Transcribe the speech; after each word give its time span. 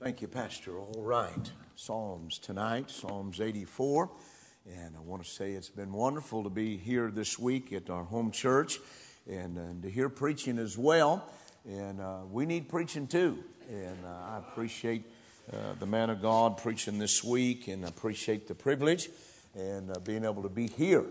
Thank 0.00 0.22
you, 0.22 0.28
Pastor. 0.28 0.78
All 0.78 1.02
right. 1.02 1.50
Psalms 1.74 2.38
tonight, 2.38 2.88
Psalms 2.88 3.40
84. 3.40 4.08
And 4.64 4.96
I 4.96 5.00
want 5.00 5.24
to 5.24 5.28
say 5.28 5.54
it's 5.54 5.70
been 5.70 5.92
wonderful 5.92 6.44
to 6.44 6.50
be 6.50 6.76
here 6.76 7.10
this 7.10 7.36
week 7.36 7.72
at 7.72 7.90
our 7.90 8.04
home 8.04 8.30
church 8.30 8.78
and, 9.28 9.58
and 9.58 9.82
to 9.82 9.90
hear 9.90 10.08
preaching 10.08 10.56
as 10.56 10.78
well. 10.78 11.28
And 11.68 12.00
uh, 12.00 12.18
we 12.30 12.46
need 12.46 12.68
preaching 12.68 13.08
too. 13.08 13.42
And 13.68 13.96
uh, 14.04 14.08
I 14.08 14.38
appreciate 14.38 15.02
uh, 15.52 15.72
the 15.80 15.86
man 15.86 16.10
of 16.10 16.22
God 16.22 16.58
preaching 16.58 17.00
this 17.00 17.24
week 17.24 17.66
and 17.66 17.84
appreciate 17.84 18.46
the 18.46 18.54
privilege 18.54 19.10
and 19.56 19.90
uh, 19.90 19.98
being 19.98 20.24
able 20.24 20.44
to 20.44 20.48
be 20.48 20.68
here. 20.68 21.06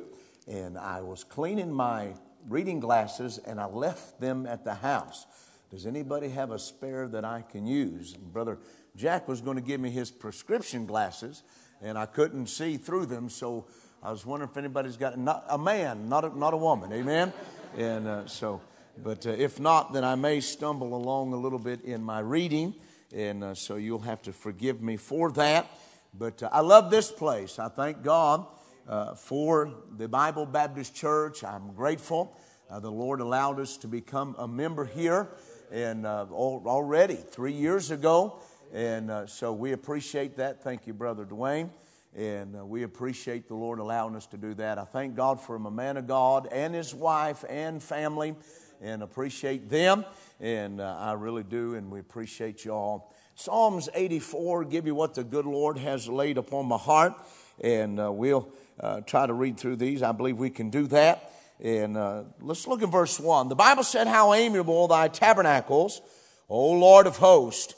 And 0.47 0.77
I 0.77 1.01
was 1.01 1.25
cleaning 1.25 1.73
my 1.73 2.13
reading 2.47 2.79
glasses 2.79 3.37
and 3.37 3.59
I 3.59 3.65
left 3.65 4.21
them 4.21 4.45
at 4.45 4.63
the 4.63 4.75
house. 4.75 5.25
Does 5.69 5.85
anybody 5.85 6.29
have 6.29 6.51
a 6.51 6.59
spare 6.59 7.09
that 7.09 7.25
I 7.25 7.41
can 7.41 7.67
use? 7.67 8.13
And 8.13 8.31
Brother 8.31 8.57
Jack 8.95 9.27
was 9.27 9.41
going 9.41 9.57
to 9.57 9.63
give 9.63 9.81
me 9.81 9.89
his 9.89 10.09
prescription 10.09 10.85
glasses, 10.85 11.43
and 11.81 11.97
I 11.97 12.05
couldn't 12.05 12.47
see 12.47 12.77
through 12.77 13.07
them, 13.07 13.29
so 13.29 13.67
I 14.01 14.11
was 14.11 14.25
wondering 14.25 14.49
if 14.49 14.57
anybody's 14.57 14.95
got 14.95 15.19
not, 15.19 15.45
a 15.49 15.57
man, 15.57 16.07
not 16.07 16.23
a, 16.23 16.37
not 16.37 16.53
a 16.53 16.57
woman, 16.57 16.93
amen? 16.93 17.33
And 17.77 18.07
uh, 18.07 18.27
so, 18.27 18.61
but 19.03 19.27
uh, 19.27 19.31
if 19.31 19.59
not, 19.59 19.91
then 19.91 20.05
I 20.05 20.15
may 20.15 20.39
stumble 20.39 20.95
along 20.95 21.33
a 21.33 21.37
little 21.37 21.59
bit 21.59 21.81
in 21.81 22.01
my 22.01 22.19
reading, 22.19 22.73
and 23.13 23.43
uh, 23.43 23.53
so 23.53 23.75
you'll 23.75 23.99
have 23.99 24.21
to 24.23 24.33
forgive 24.33 24.81
me 24.81 24.95
for 24.95 25.31
that. 25.33 25.69
But 26.13 26.41
uh, 26.43 26.49
I 26.51 26.61
love 26.61 26.89
this 26.89 27.11
place. 27.11 27.59
I 27.59 27.67
thank 27.67 28.03
God 28.03 28.45
uh, 28.87 29.15
for 29.15 29.73
the 29.97 30.07
Bible 30.07 30.45
Baptist 30.45 30.95
Church. 30.95 31.43
I'm 31.43 31.73
grateful. 31.73 32.37
Uh, 32.69 32.79
the 32.79 32.91
Lord 32.91 33.19
allowed 33.19 33.59
us 33.59 33.77
to 33.77 33.87
become 33.87 34.35
a 34.37 34.47
member 34.47 34.85
here 34.85 35.27
and 35.71 36.05
uh, 36.05 36.25
already 36.31 37.15
three 37.15 37.53
years 37.53 37.91
ago. 37.91 38.39
And 38.73 39.09
uh, 39.09 39.27
so 39.27 39.53
we 39.53 39.71
appreciate 39.71 40.37
that. 40.37 40.63
Thank 40.63 40.87
you, 40.87 40.93
Brother 40.93 41.25
Dwayne. 41.25 41.69
And 42.15 42.55
uh, 42.55 42.65
we 42.65 42.83
appreciate 42.83 43.47
the 43.47 43.55
Lord 43.55 43.79
allowing 43.79 44.15
us 44.15 44.25
to 44.27 44.37
do 44.37 44.53
that. 44.55 44.77
I 44.77 44.85
thank 44.85 45.15
God 45.15 45.39
for 45.39 45.55
a 45.55 45.71
man 45.71 45.97
of 45.97 46.07
God 46.07 46.47
and 46.51 46.73
his 46.73 46.93
wife 46.95 47.43
and 47.47 47.81
family 47.81 48.35
and 48.81 49.03
appreciate 49.03 49.69
them. 49.69 50.05
And 50.39 50.81
uh, 50.81 50.97
I 50.99 51.13
really 51.13 51.43
do. 51.43 51.75
And 51.75 51.91
we 51.91 51.99
appreciate 51.99 52.65
you 52.65 52.71
all. 52.71 53.13
Psalms 53.35 53.87
84 53.93 54.65
give 54.65 54.87
you 54.87 54.95
what 54.95 55.13
the 55.13 55.23
good 55.23 55.45
Lord 55.45 55.77
has 55.77 56.07
laid 56.09 56.37
upon 56.37 56.65
my 56.65 56.77
heart. 56.77 57.13
And 57.61 57.99
uh, 57.99 58.11
we'll 58.11 58.49
uh, 58.79 59.01
try 59.01 59.27
to 59.27 59.33
read 59.33 59.57
through 59.57 59.75
these. 59.75 60.01
I 60.01 60.11
believe 60.11 60.37
we 60.37 60.49
can 60.49 60.69
do 60.69 60.87
that. 60.87 61.31
And 61.59 61.97
uh, 61.97 62.23
let's 62.39 62.67
look 62.67 62.83
at 62.83 62.89
verse 62.89 63.19
1. 63.19 63.49
The 63.49 63.55
Bible 63.55 63.83
said, 63.83 64.07
How 64.07 64.33
amiable 64.33 64.87
thy 64.87 65.07
tabernacles, 65.07 66.01
O 66.49 66.71
Lord 66.71 67.07
of 67.07 67.17
hosts. 67.17 67.73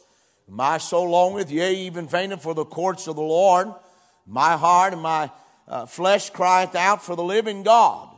My 0.48 0.80
soul 0.80 1.10
longeth, 1.10 1.52
yea, 1.52 1.76
even 1.76 2.08
fainteth 2.08 2.42
for 2.42 2.54
the 2.54 2.66
courts 2.66 3.08
of 3.08 3.16
the 3.16 3.22
Lord. 3.22 3.74
My 4.26 4.58
heart 4.58 4.94
and 4.94 5.02
my 5.02 5.32
uh, 5.68 5.86
flesh 5.86 6.30
crieth 6.32 6.76
out 6.76 7.04
for 7.04 7.16
the 7.16 7.24
living 7.24 7.64
God. 7.64 8.10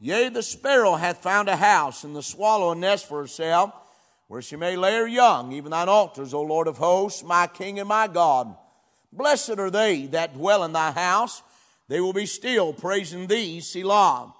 Yea, 0.00 0.30
the 0.30 0.42
sparrow 0.42 0.94
hath 0.94 1.18
found 1.18 1.48
a 1.48 1.56
house, 1.56 2.04
and 2.04 2.16
the 2.16 2.22
swallow 2.22 2.72
a 2.72 2.74
nest 2.74 3.06
for 3.06 3.20
herself, 3.20 3.72
where 4.28 4.42
she 4.42 4.56
may 4.56 4.76
lay 4.76 4.96
her 4.96 5.06
young, 5.06 5.52
even 5.52 5.70
thine 5.70 5.88
altars, 5.88 6.34
O 6.34 6.42
Lord 6.42 6.66
of 6.66 6.78
hosts, 6.78 7.22
my 7.22 7.46
King 7.46 7.78
and 7.78 7.88
my 7.88 8.08
God. 8.08 8.54
Blessed 9.12 9.58
are 9.58 9.70
they 9.70 10.06
that 10.06 10.34
dwell 10.34 10.64
in 10.64 10.72
thy 10.72 10.90
house. 10.90 11.42
They 11.88 12.00
will 12.00 12.12
be 12.12 12.26
still 12.26 12.72
praising 12.72 13.26
thee, 13.26 13.60
Selah. 13.60 14.34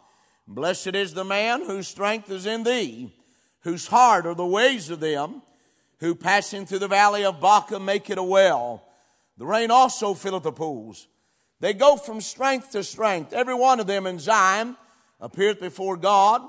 Blessed 0.47 0.95
is 0.95 1.15
the 1.15 1.25
man 1.25 1.65
whose 1.65 1.89
strength 1.89 2.31
is 2.31 2.47
in 2.47 2.65
thee, 2.65 3.15
whose 3.61 3.87
heart 3.87 4.27
are 4.27 4.35
the 4.35 4.47
ways 4.47 4.91
of 4.91 5.01
them, 5.01 5.43
who 6.01 6.15
passing 6.15 6.67
through 6.67 6.81
the 6.81 6.89
valley 6.89 7.25
of 7.25 7.41
Baca 7.41 7.81
make 7.81 8.11
it 8.11 8.19
a 8.19 8.23
well. 8.23 8.85
The 9.39 9.47
rain 9.47 9.71
also 9.71 10.15
filleth 10.15 10.43
the 10.43 10.53
pools. 10.53 11.09
They 11.61 11.73
go 11.73 11.97
from 11.97 12.21
strength 12.21 12.73
to 12.73 12.85
strength. 12.85 13.33
Every 13.33 13.55
one 13.55 13.81
of 13.81 13.87
them 13.87 14.07
in 14.07 14.19
Zion 14.19 14.77
appeareth 15.21 15.61
before 15.61 15.97
God. 15.97 16.43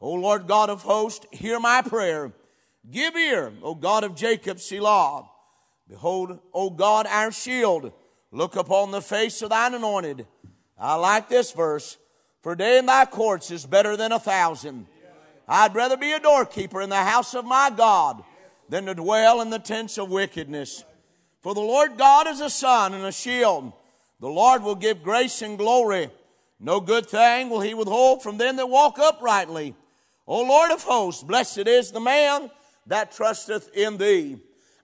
O 0.00 0.12
Lord 0.12 0.46
God 0.46 0.70
of 0.70 0.82
hosts, 0.82 1.26
hear 1.32 1.58
my 1.58 1.82
prayer. 1.82 2.32
Give 2.88 3.14
ear, 3.16 3.52
O 3.62 3.74
God 3.74 4.04
of 4.04 4.14
Jacob, 4.14 4.60
Selah. 4.60 5.28
Behold, 5.88 6.38
O 6.54 6.70
God, 6.70 7.06
our 7.06 7.32
shield. 7.32 7.92
Look 8.30 8.56
upon 8.56 8.92
the 8.92 9.02
face 9.02 9.42
of 9.42 9.50
thine 9.50 9.74
anointed. 9.74 10.26
I 10.78 10.94
like 10.94 11.28
this 11.28 11.52
verse. 11.52 11.98
For 12.40 12.52
a 12.52 12.56
day 12.56 12.78
in 12.78 12.86
thy 12.86 13.04
courts 13.04 13.50
is 13.50 13.66
better 13.66 13.96
than 13.96 14.12
a 14.12 14.18
thousand. 14.18 14.86
I'd 15.46 15.74
rather 15.74 15.96
be 15.96 16.12
a 16.12 16.20
doorkeeper 16.20 16.80
in 16.80 16.88
the 16.88 16.96
house 16.96 17.34
of 17.34 17.44
my 17.44 17.70
God 17.70 18.22
than 18.68 18.86
to 18.86 18.94
dwell 18.94 19.40
in 19.40 19.50
the 19.50 19.58
tents 19.58 19.98
of 19.98 20.10
wickedness. 20.10 20.84
For 21.42 21.54
the 21.54 21.60
Lord 21.60 21.98
God 21.98 22.28
is 22.28 22.40
a 22.40 22.48
sun 22.48 22.94
and 22.94 23.04
a 23.04 23.12
shield. 23.12 23.72
The 24.20 24.28
Lord 24.28 24.62
will 24.62 24.74
give 24.74 25.02
grace 25.02 25.42
and 25.42 25.58
glory. 25.58 26.10
No 26.58 26.80
good 26.80 27.06
thing 27.06 27.50
will 27.50 27.60
he 27.60 27.74
withhold 27.74 28.22
from 28.22 28.38
them 28.38 28.56
that 28.56 28.68
walk 28.68 28.98
uprightly. 28.98 29.74
O 30.26 30.42
Lord 30.42 30.70
of 30.70 30.82
hosts, 30.82 31.22
blessed 31.22 31.66
is 31.66 31.90
the 31.90 32.00
man 32.00 32.50
that 32.86 33.12
trusteth 33.12 33.74
in 33.74 33.96
thee. 33.96 34.38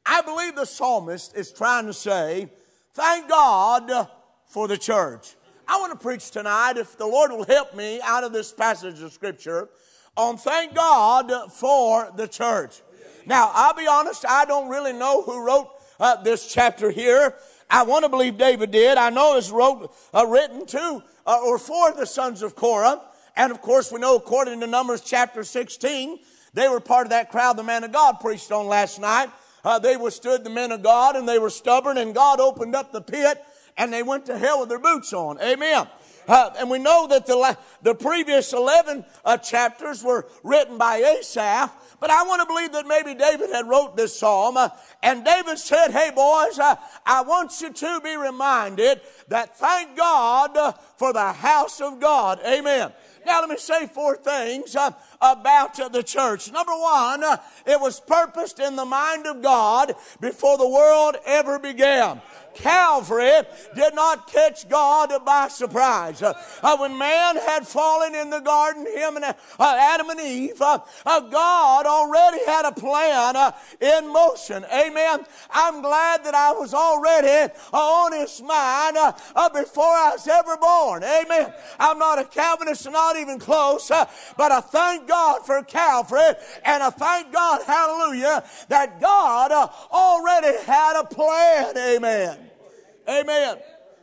I 0.05 0.23
believe 0.23 0.57
the 0.57 0.65
psalmist 0.65 1.37
is 1.37 1.53
trying 1.53 1.87
to 1.87 1.93
say, 1.93 2.49
thank 2.93 3.29
God 3.29 4.09
for 4.47 4.67
the 4.69 4.79
church. 4.79 5.37
I 5.69 5.79
want 5.79 5.93
to 5.93 5.99
preach 5.99 6.31
tonight, 6.31 6.77
if 6.77 6.97
the 6.97 7.07
Lord 7.07 7.33
will 7.33 7.45
help 7.45 7.75
me 7.75 8.01
out 8.01 8.23
of 8.23 8.33
this 8.33 8.53
passage 8.53 9.03
of 9.03 9.13
Scripture, 9.13 9.69
on 10.17 10.37
thank 10.37 10.75
God 10.75 11.53
for 11.53 12.13
the 12.17 12.29
church. 12.29 12.83
Now, 13.27 13.51
I'll 13.53 13.75
be 13.75 13.89
honest, 13.89 14.25
I 14.29 14.45
don't 14.45 14.69
really 14.69 14.93
know 14.93 15.23
who 15.23 15.45
wrote 15.45 15.69
uh, 15.99 16.23
this 16.23 16.47
chapter 16.47 16.91
here. 16.91 17.35
I 17.69 17.83
want 17.83 18.05
to 18.05 18.09
believe 18.09 18.39
David 18.39 18.71
did. 18.71 18.97
I 18.97 19.11
know 19.11 19.37
it's 19.37 19.51
wrote, 19.51 19.93
uh, 20.15 20.25
written 20.27 20.67
to 20.67 21.03
uh, 21.27 21.41
or 21.45 21.59
for 21.59 21.93
the 21.93 22.07
sons 22.07 22.43
of 22.43 22.55
Korah. 22.55 23.01
And 23.35 23.51
of 23.51 23.61
course, 23.61 23.91
we 23.91 23.99
know 23.99 24.15
according 24.15 24.61
to 24.61 24.69
Numbers 24.69 25.01
chapter 25.01 25.43
16, 25.43 26.21
they 26.55 26.69
were 26.69 26.81
part 26.81 27.07
of 27.07 27.11
that 27.11 27.31
crowd 27.31 27.57
the 27.57 27.65
man 27.65 27.83
of 27.83 27.91
God 27.91 28.21
preached 28.21 28.53
on 28.53 28.69
last 28.69 29.01
night. 29.01 29.31
Uh, 29.65 29.81
they 29.81 29.97
withstood 29.97 30.45
the 30.45 30.51
men 30.51 30.71
of 30.71 30.85
God 30.85 31.17
and 31.17 31.29
they 31.29 31.41
were 31.41 31.51
stubborn 31.51 31.99
and 31.99 32.15
God 32.15 32.39
opened 32.39 32.77
up 32.77 32.93
the 32.93 33.01
pit 33.01 33.43
and 33.77 33.93
they 33.93 34.03
went 34.03 34.27
to 34.27 34.39
hell 34.39 34.61
with 34.61 34.69
their 34.69 34.79
boots 34.79 35.13
on. 35.13 35.41
Amen. 35.41 35.87
Uh, 36.29 36.51
and 36.59 36.69
we 36.69 36.79
know 36.79 37.07
that 37.07 37.27
the, 37.27 37.57
the 37.83 37.95
previous 37.95 38.53
11 38.53 39.05
uh, 39.25 39.37
chapters 39.37 40.03
were 40.03 40.27
written 40.43 40.77
by 40.77 40.97
Asaph, 40.97 41.71
but 42.01 42.11
I 42.11 42.25
want 42.25 42.43
to 42.43 42.47
believe 42.47 42.73
that 42.73 42.87
maybe 42.87 43.15
David 43.15 43.51
had 43.53 43.69
wrote 43.69 43.97
this 43.97 44.19
psalm. 44.19 44.57
Uh, 44.57 44.71
and 45.03 45.25
David 45.25 45.59
said, 45.59 45.91
Hey 45.91 46.11
boys, 46.11 46.59
uh, 46.59 46.77
I 47.05 47.23
want 47.23 47.61
you 47.61 47.73
to 47.73 48.01
be 48.03 48.17
reminded 48.17 49.01
that 49.29 49.57
thank 49.57 49.97
God 49.97 50.57
uh, 50.57 50.73
for 50.97 51.13
the 51.13 51.33
house 51.33 51.81
of 51.81 52.01
God. 52.01 52.41
Amen. 52.45 52.93
Now, 53.25 53.41
let 53.41 53.51
me 53.51 53.57
say 53.57 53.87
four 53.89 54.17
things 54.17 54.77
uh, 54.77 54.93
about 55.21 55.77
the 55.93 56.03
church. 56.03 56.51
Number 56.51 56.73
one, 56.73 57.25
uh, 57.25 57.37
it 57.67 57.81
was 57.81 58.01
purposed 58.01 58.61
in 58.61 58.77
the 58.77 58.85
mind 58.85 59.27
of 59.27 59.43
God 59.43 59.95
before 60.21 60.59
the 60.59 60.69
world 60.69 61.17
ever 61.27 61.59
began. 61.59 62.21
Calvary 62.57 63.43
did 63.75 63.95
not 63.95 64.31
catch 64.33 64.69
God 64.69 65.13
by 65.25 65.49
surprise. 65.49 66.23
Uh, 66.23 66.35
when 66.79 66.97
man 66.97 67.37
had 67.37 67.67
fallen 67.67 68.15
in 68.15 68.31
the 68.31 68.41
garden, 68.41 68.87
him 68.87 69.17
and 69.17 69.25
uh, 69.25 69.35
Adam 69.61 70.11
and 70.11 70.21
Eve, 70.21 70.61
uh, 70.61 70.79
uh 71.05 71.21
God 71.21 71.87
already 71.87 72.45
had 72.47 72.65
a 72.65 72.73
plan 72.73 73.37
uh, 73.37 73.53
in 73.81 74.13
motion. 74.13 74.65
Amen. 74.73 75.25
I'm 75.51 75.83
glad 75.83 76.25
that 76.25 76.35
I 76.35 76.53
was 76.53 76.75
already 76.75 77.53
on 77.73 78.13
his 78.13 78.43
mind 78.43 78.97
before 79.53 79.85
I 79.85 80.13
was 80.13 80.27
ever 80.27 80.57
born. 80.57 81.05
Amen. 81.05 81.53
I'm 81.79 81.99
not 81.99 82.19
a 82.19 82.25
Calvinist, 82.25 82.91
not 82.91 83.17
even 83.17 83.39
close, 83.39 83.89
but 83.89 84.53
I 84.53 84.61
thank 84.61 85.06
God 85.07 85.47
for 85.47 85.63
Calvary 85.63 86.35
and 86.65 86.83
I 86.83 86.91
thank 86.91 87.33
God, 87.33 87.63
hallelujah, 87.63 88.45
that 88.69 89.01
God 89.01 89.53
already 89.91 90.59
had 90.65 91.01
a 91.01 91.05
plan. 91.05 91.77
Amen. 91.77 92.39
Amen. 93.09 93.59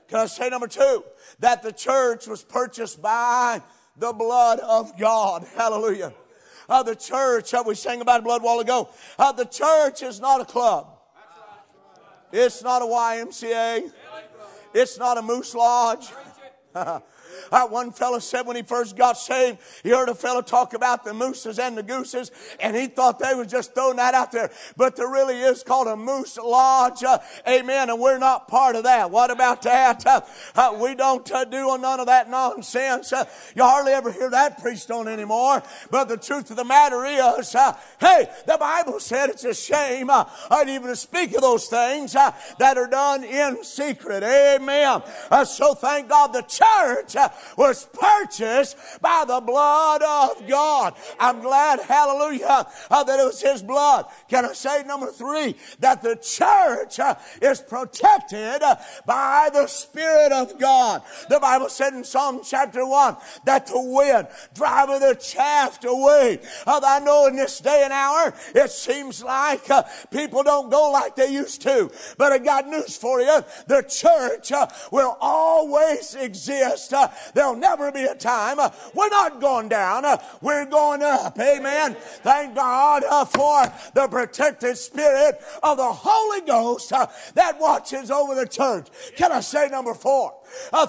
Can 0.07 0.19
I 0.19 0.25
say 0.27 0.49
number 0.49 0.67
two? 0.67 1.03
That 1.39 1.63
the 1.63 1.71
church 1.71 2.27
was 2.27 2.43
purchased 2.43 3.01
by 3.01 3.61
the 3.97 4.13
blood 4.13 4.59
of 4.59 4.97
God. 4.97 5.45
Hallelujah. 5.55 6.13
Uh, 6.69 6.83
the 6.83 6.95
church, 6.95 7.53
uh, 7.53 7.63
we 7.65 7.75
sang 7.75 8.01
about 8.01 8.19
the 8.19 8.23
blood 8.23 8.41
a 8.41 8.45
while 8.45 8.59
ago. 8.59 8.89
Uh, 9.19 9.31
the 9.31 9.45
church 9.45 10.01
is 10.01 10.19
not 10.19 10.41
a 10.41 10.45
club. 10.45 10.87
It's 12.31 12.63
not 12.63 12.81
a 12.81 12.85
YMCA. 12.85 13.91
It's 14.73 14.97
not 14.97 15.17
a 15.17 15.21
Moose 15.21 15.53
Lodge. 15.53 16.07
Uh, 17.51 17.67
one 17.67 17.91
fellow 17.91 18.19
said 18.19 18.45
when 18.45 18.55
he 18.55 18.61
first 18.61 18.95
got 18.95 19.17
saved, 19.17 19.59
he 19.83 19.89
heard 19.89 20.09
a 20.09 20.15
fellow 20.15 20.41
talk 20.41 20.73
about 20.73 21.03
the 21.03 21.13
mooses 21.13 21.59
and 21.59 21.77
the 21.77 21.83
gooses, 21.83 22.31
and 22.59 22.75
he 22.75 22.87
thought 22.87 23.19
they 23.19 23.33
was 23.33 23.47
just 23.47 23.73
throwing 23.73 23.97
that 23.97 24.13
out 24.13 24.31
there. 24.31 24.51
But 24.77 24.95
there 24.95 25.07
really 25.07 25.39
is 25.39 25.63
called 25.63 25.87
a 25.87 25.95
moose 25.95 26.37
lodge. 26.37 27.03
Uh, 27.03 27.19
amen. 27.47 27.89
And 27.89 27.99
we're 27.99 28.17
not 28.17 28.47
part 28.47 28.75
of 28.75 28.83
that. 28.83 29.11
What 29.11 29.31
about 29.31 29.61
that? 29.63 30.05
Uh, 30.05 30.21
uh 30.55 30.77
we 30.81 30.95
don't 30.95 31.29
uh, 31.31 31.45
do 31.45 31.77
none 31.77 31.99
of 31.99 32.07
that 32.07 32.29
nonsense. 32.29 33.13
Uh, 33.13 33.25
you 33.55 33.63
hardly 33.63 33.91
ever 33.93 34.11
hear 34.11 34.29
that 34.29 34.61
preached 34.61 34.91
on 34.91 35.07
anymore. 35.07 35.63
But 35.91 36.07
the 36.07 36.17
truth 36.17 36.49
of 36.51 36.57
the 36.57 36.63
matter 36.63 37.05
is, 37.05 37.53
hey, 37.99 38.27
the 38.45 38.57
Bible 38.59 38.99
said 38.99 39.29
it's 39.29 39.43
a 39.43 39.53
shame 39.53 40.09
uh, 40.09 40.25
even 40.67 40.87
to 40.87 40.95
speak 40.95 41.35
of 41.35 41.41
those 41.41 41.67
things 41.67 42.13
that 42.13 42.77
are 42.77 42.87
done 42.87 43.23
in 43.23 43.63
secret. 43.63 44.23
Amen. 44.23 45.01
so 45.45 45.73
thank 45.73 46.09
God 46.09 46.33
the 46.33 46.41
church 46.41 47.15
was 47.57 47.87
purchased 47.93 48.77
by 49.01 49.25
the 49.27 49.41
blood 49.41 50.01
of 50.01 50.47
God. 50.47 50.95
I'm 51.19 51.41
glad, 51.41 51.79
hallelujah, 51.81 52.67
uh, 52.89 53.03
that 53.03 53.19
it 53.19 53.23
was 53.23 53.41
His 53.41 53.61
blood. 53.61 54.05
Can 54.27 54.45
I 54.45 54.53
say 54.53 54.83
number 54.83 55.11
three, 55.11 55.55
that 55.79 56.01
the 56.01 56.15
church 56.15 56.99
uh, 56.99 57.15
is 57.41 57.61
protected 57.61 58.61
uh, 58.61 58.75
by 59.05 59.49
the 59.53 59.67
Spirit 59.67 60.31
of 60.31 60.59
God. 60.59 61.01
The 61.29 61.39
Bible 61.39 61.69
said 61.69 61.93
in 61.93 62.03
Psalm 62.03 62.41
chapter 62.43 62.85
1 62.85 63.17
that 63.45 63.67
the 63.67 63.81
wind 63.81 64.27
driveth 64.53 65.01
the 65.01 65.15
chaff 65.15 65.83
away. 65.83 66.39
I 66.65 66.99
know 66.99 67.27
in 67.27 67.35
this 67.35 67.59
day 67.59 67.81
and 67.83 67.93
hour, 67.93 68.33
it 68.53 68.69
seems 68.69 69.23
like 69.23 69.67
people 70.11 70.43
don't 70.43 70.69
go 70.69 70.91
like 70.91 71.15
they 71.15 71.31
used 71.31 71.61
to. 71.63 71.91
But 72.17 72.31
I 72.31 72.37
got 72.37 72.67
news 72.67 72.97
for 72.97 73.21
you. 73.21 73.43
The 73.67 73.81
church 73.83 74.51
will 74.91 75.17
always 75.19 76.15
exist. 76.15 76.93
Uh, 76.93 77.07
there'll 77.33 77.55
never 77.55 77.91
be 77.91 78.03
a 78.03 78.15
time. 78.15 78.59
Uh, 78.59 78.69
we're 78.93 79.09
not 79.09 79.39
going 79.41 79.69
down. 79.69 80.05
Uh, 80.05 80.17
we're 80.41 80.65
going 80.65 81.03
up. 81.03 81.37
Amen. 81.39 81.95
Thank 81.95 82.55
God 82.55 83.03
uh, 83.09 83.25
for 83.25 83.71
the 83.93 84.07
protected 84.07 84.77
spirit 84.77 85.39
of 85.61 85.77
the 85.77 85.91
Holy 85.91 86.41
Ghost 86.41 86.89
that 86.89 87.59
watches 87.59 88.11
over 88.11 88.35
the 88.35 88.47
church. 88.47 88.87
Can 89.15 89.31
I 89.31 89.41
say 89.41 89.69
number 89.69 89.93
four? 89.93 90.33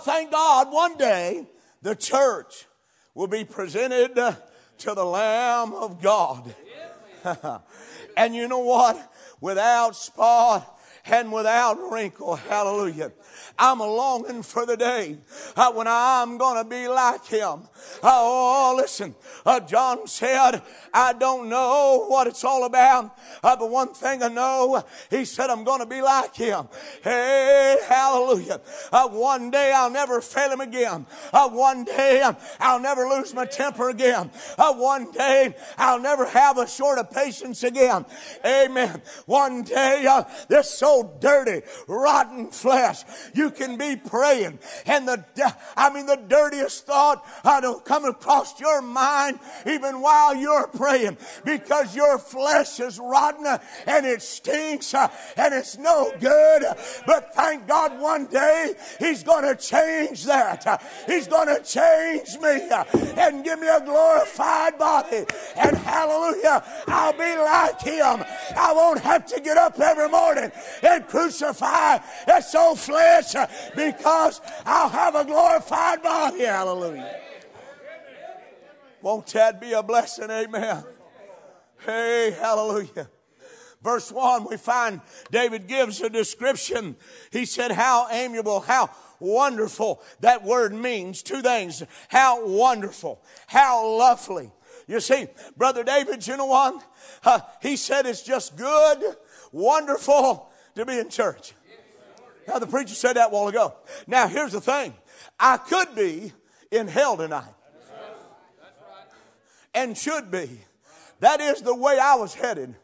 Thank 0.00 0.30
God 0.30 0.72
one 0.72 0.96
day 0.96 1.46
the 1.82 1.94
church 1.94 2.66
will 3.14 3.28
be 3.28 3.44
presented 3.44 4.14
to 4.14 4.94
the 4.94 5.04
Lamb 5.04 5.72
of 5.72 6.02
God. 6.02 6.54
and 8.16 8.34
you 8.34 8.48
know 8.48 8.58
what? 8.58 9.12
Without 9.40 9.96
spot 9.96 10.78
and 11.06 11.32
without 11.32 11.74
wrinkle. 11.90 12.36
Hallelujah. 12.36 13.12
I'm 13.58 13.78
longing 13.78 14.42
for 14.42 14.66
the 14.66 14.76
day 14.76 15.18
uh, 15.56 15.72
when 15.72 15.86
I'm 15.88 16.38
going 16.38 16.62
to 16.62 16.68
be 16.68 16.88
like 16.88 17.26
him. 17.26 17.62
Oh, 18.02 18.74
listen. 18.76 19.14
Uh, 19.44 19.60
John 19.60 20.06
said, 20.06 20.62
I 20.92 21.12
don't 21.12 21.48
know 21.48 22.06
what 22.08 22.26
it's 22.26 22.44
all 22.44 22.64
about, 22.64 23.16
uh, 23.42 23.56
but 23.56 23.70
one 23.70 23.94
thing 23.94 24.22
I 24.22 24.28
know, 24.28 24.84
he 25.10 25.24
said, 25.24 25.50
I'm 25.50 25.64
going 25.64 25.80
to 25.80 25.86
be 25.86 26.00
like 26.00 26.34
him. 26.34 26.68
Hey, 27.02 27.78
hallelujah. 27.86 28.60
Uh, 28.92 29.08
one 29.08 29.50
day 29.50 29.72
I'll 29.74 29.90
never 29.90 30.20
fail 30.20 30.50
him 30.50 30.60
again. 30.60 31.06
Uh, 31.32 31.48
one 31.48 31.84
day 31.84 32.22
I'll 32.58 32.80
never 32.80 33.06
lose 33.06 33.34
my 33.34 33.44
temper 33.44 33.90
again. 33.90 34.30
Uh, 34.58 34.74
one 34.74 35.10
day 35.12 35.54
I'll 35.78 36.00
never 36.00 36.26
have 36.26 36.58
a 36.58 36.66
short 36.66 36.98
of 36.98 37.10
patience 37.10 37.62
again. 37.62 38.04
Amen. 38.44 39.02
One 39.26 39.62
day 39.62 40.06
uh, 40.06 40.24
this 40.48 40.70
so 40.70 41.16
dirty, 41.20 41.66
rotten 41.86 42.50
flesh, 42.50 43.04
you 43.32 43.50
can 43.50 43.76
be 43.76 43.96
praying 43.96 44.58
and 44.86 45.08
the, 45.08 45.24
I 45.76 45.92
mean, 45.92 46.06
the 46.06 46.16
dirtiest 46.16 46.86
thought 46.86 47.24
I 47.44 47.60
don't 47.60 47.84
come 47.84 48.04
across 48.04 48.60
your 48.60 48.82
mind 48.82 49.38
even 49.66 50.00
while 50.00 50.34
you're 50.34 50.66
praying 50.68 51.16
because 51.44 51.94
your 51.94 52.18
flesh 52.18 52.80
is 52.80 52.98
rotten 52.98 53.46
and 53.86 54.06
it 54.06 54.22
stinks 54.22 54.94
uh, 54.94 55.08
and 55.36 55.54
it's 55.54 55.78
no 55.78 56.12
good. 56.20 56.64
But 57.06 57.34
thank 57.34 57.66
God 57.66 57.98
one 58.00 58.26
day 58.26 58.74
He's 58.98 59.22
going 59.22 59.44
to 59.44 59.56
change 59.60 60.24
that. 60.24 60.82
He's 61.06 61.26
going 61.26 61.48
to 61.48 61.62
change 61.62 62.38
me 62.40 62.68
and 63.20 63.44
give 63.44 63.60
me 63.60 63.68
a 63.68 63.80
glorified 63.80 64.78
body. 64.78 65.24
And 65.56 65.76
hallelujah, 65.76 66.64
I'll 66.88 67.12
be 67.12 67.36
like 67.36 67.80
Him. 67.80 68.24
I 68.56 68.72
won't 68.74 69.00
have 69.00 69.26
to 69.26 69.40
get 69.40 69.56
up 69.56 69.78
every 69.78 70.08
morning 70.08 70.50
and 70.82 71.06
crucify 71.06 71.98
this 72.26 72.54
old 72.54 72.78
flesh 72.78 73.13
because 73.74 74.40
I'll 74.64 74.88
have 74.88 75.14
a 75.14 75.24
glorified 75.24 76.02
body. 76.02 76.44
Hallelujah. 76.44 77.20
Won't 79.02 79.26
that 79.28 79.60
be 79.60 79.72
a 79.72 79.82
blessing? 79.82 80.30
Amen. 80.30 80.84
Hey, 81.84 82.34
hallelujah. 82.40 83.10
Verse 83.82 84.10
1, 84.10 84.46
we 84.48 84.56
find 84.56 85.02
David 85.30 85.66
gives 85.66 86.00
a 86.00 86.08
description. 86.08 86.96
He 87.30 87.44
said, 87.44 87.70
How 87.70 88.08
amiable, 88.10 88.60
how 88.60 88.88
wonderful. 89.20 90.02
That 90.20 90.42
word 90.42 90.72
means 90.72 91.22
two 91.22 91.42
things. 91.42 91.82
How 92.08 92.46
wonderful, 92.46 93.22
how 93.46 93.86
lovely. 93.86 94.50
You 94.86 95.00
see, 95.00 95.28
Brother 95.56 95.84
David, 95.84 96.26
you 96.26 96.36
know 96.38 96.46
what? 96.46 96.82
Uh, 97.22 97.40
he 97.60 97.76
said 97.76 98.06
it's 98.06 98.22
just 98.22 98.56
good, 98.56 99.16
wonderful 99.52 100.50
to 100.74 100.86
be 100.86 100.98
in 100.98 101.10
church. 101.10 101.52
Now, 102.46 102.58
the 102.58 102.66
preacher 102.66 102.94
said 102.94 103.14
that 103.14 103.28
a 103.28 103.30
while 103.30 103.48
ago. 103.48 103.74
Now, 104.06 104.28
here's 104.28 104.52
the 104.52 104.60
thing 104.60 104.94
I 105.38 105.56
could 105.56 105.94
be 105.94 106.32
in 106.70 106.88
hell 106.88 107.16
tonight 107.16 107.54
and 109.74 109.96
should 109.96 110.30
be. 110.30 110.60
That 111.20 111.40
is 111.40 111.62
the 111.62 111.74
way 111.74 111.98
I 111.98 112.14
was 112.14 112.34
headed. 112.34 112.74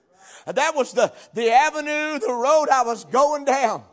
That 0.46 0.74
was 0.74 0.92
the, 0.92 1.12
the 1.34 1.50
avenue, 1.50 2.18
the 2.18 2.32
road 2.32 2.68
I 2.68 2.82
was 2.82 3.04
going 3.04 3.44
down. 3.44 3.84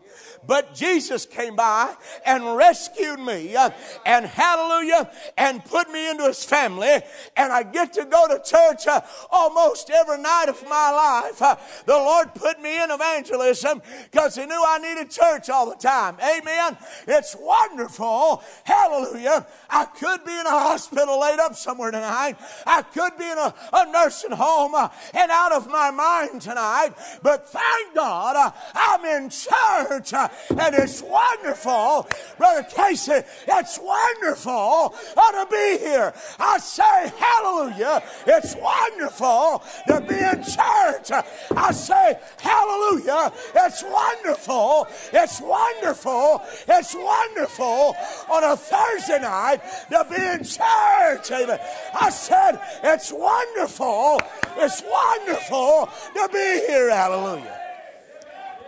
But 0.48 0.74
Jesus 0.74 1.26
came 1.26 1.56
by 1.56 1.94
and 2.26 2.56
rescued 2.56 3.20
me 3.20 3.56
uh, 3.56 3.70
and 4.06 4.26
hallelujah 4.26 5.12
and 5.38 5.64
put 5.64 5.92
me 5.92 6.10
into 6.10 6.24
his 6.24 6.44
family. 6.44 7.00
And 7.36 7.52
I 7.52 7.64
get 7.64 7.94
to 7.94 8.06
go 8.06 8.28
to 8.28 8.42
church 8.44 8.88
uh, 8.88 9.02
almost 9.30 9.90
every 9.90 10.20
night 10.20 10.46
of 10.48 10.64
my 10.70 10.92
life. 10.92 11.42
Uh, 11.42 11.58
the 11.86 11.94
Lord 11.94 12.34
put 12.34 12.62
me 12.62 12.82
in 12.82 12.90
evangelism 12.90 13.82
because 14.10 14.36
he 14.36 14.46
knew 14.46 14.64
I 14.66 14.80
needed 14.80 15.12
church 15.12 15.50
all 15.50 15.70
the 15.70 15.76
time. 15.76 16.16
Amen. 16.22 16.78
It's 17.08 17.36
wonderful. 17.38 18.42
Hallelujah. 18.64 19.46
I 19.70 19.86
could 19.86 20.24
be 20.24 20.32
in 20.32 20.46
a 20.46 20.52
hospital 20.52 21.20
laid 21.20 21.40
up 21.40 21.56
somewhere 21.56 21.92
tonight. 21.92 22.38
I 22.66 22.84
could 22.84 23.18
be 23.18 23.26
in 23.26 23.38
a, 23.38 23.54
a 23.74 23.92
nursing 23.92 24.32
home 24.32 24.76
and 25.14 25.32
out 25.32 25.52
of 25.52 25.68
my 25.68 25.92
mind 25.92 26.42
tonight. 26.42 26.94
But 27.22 27.50
thank 27.50 27.96
God 27.96 28.54
I'm 28.74 29.04
in 29.04 29.30
church 29.30 30.14
and 30.50 30.76
it's 30.76 31.02
wonderful. 31.02 32.08
Brother 32.38 32.64
Casey, 32.64 33.22
it's 33.48 33.80
wonderful 33.80 34.96
to 35.38 35.48
be 35.52 35.78
here. 35.84 36.14
I 36.40 36.58
say 36.58 37.12
hallelujah. 37.18 38.04
It's 38.26 38.56
wonderful 38.56 39.64
to 39.88 40.02
be 40.02 40.16
in 40.16 40.44
church. 40.44 41.12
I 41.56 41.72
say 41.72 42.20
hallelujah. 42.40 43.32
It's 43.56 43.84
wonderful. 43.84 44.88
It's 45.14 45.42
wonderful. 45.42 46.42
It's 46.68 46.96
wonderful 46.96 47.96
on 48.30 48.44
a 48.44 48.58
Thursday 48.58 49.20
night 49.22 49.62
to 49.90 50.06
be 50.10 50.16
in 50.16 50.44
church. 50.44 51.32
Amen. 51.32 51.60
I 51.94 52.10
said 52.10 52.60
it's 52.84 53.12
wonderful. 53.12 54.22
It's 54.58 54.82
wonderful 54.84 55.90
to 56.16 56.30
be 56.32 56.66
here. 56.68 56.90
Hallelujah. 56.90 57.60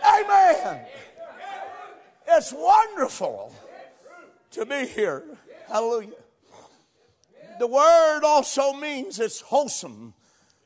Amen. 0.06 0.86
It's 2.32 2.52
wonderful 2.52 3.52
to 4.52 4.64
be 4.64 4.86
here. 4.86 5.24
Hallelujah. 5.68 6.10
The 7.58 7.66
word 7.66 8.20
also 8.24 8.72
means 8.72 9.18
it's 9.18 9.40
wholesome. 9.40 10.14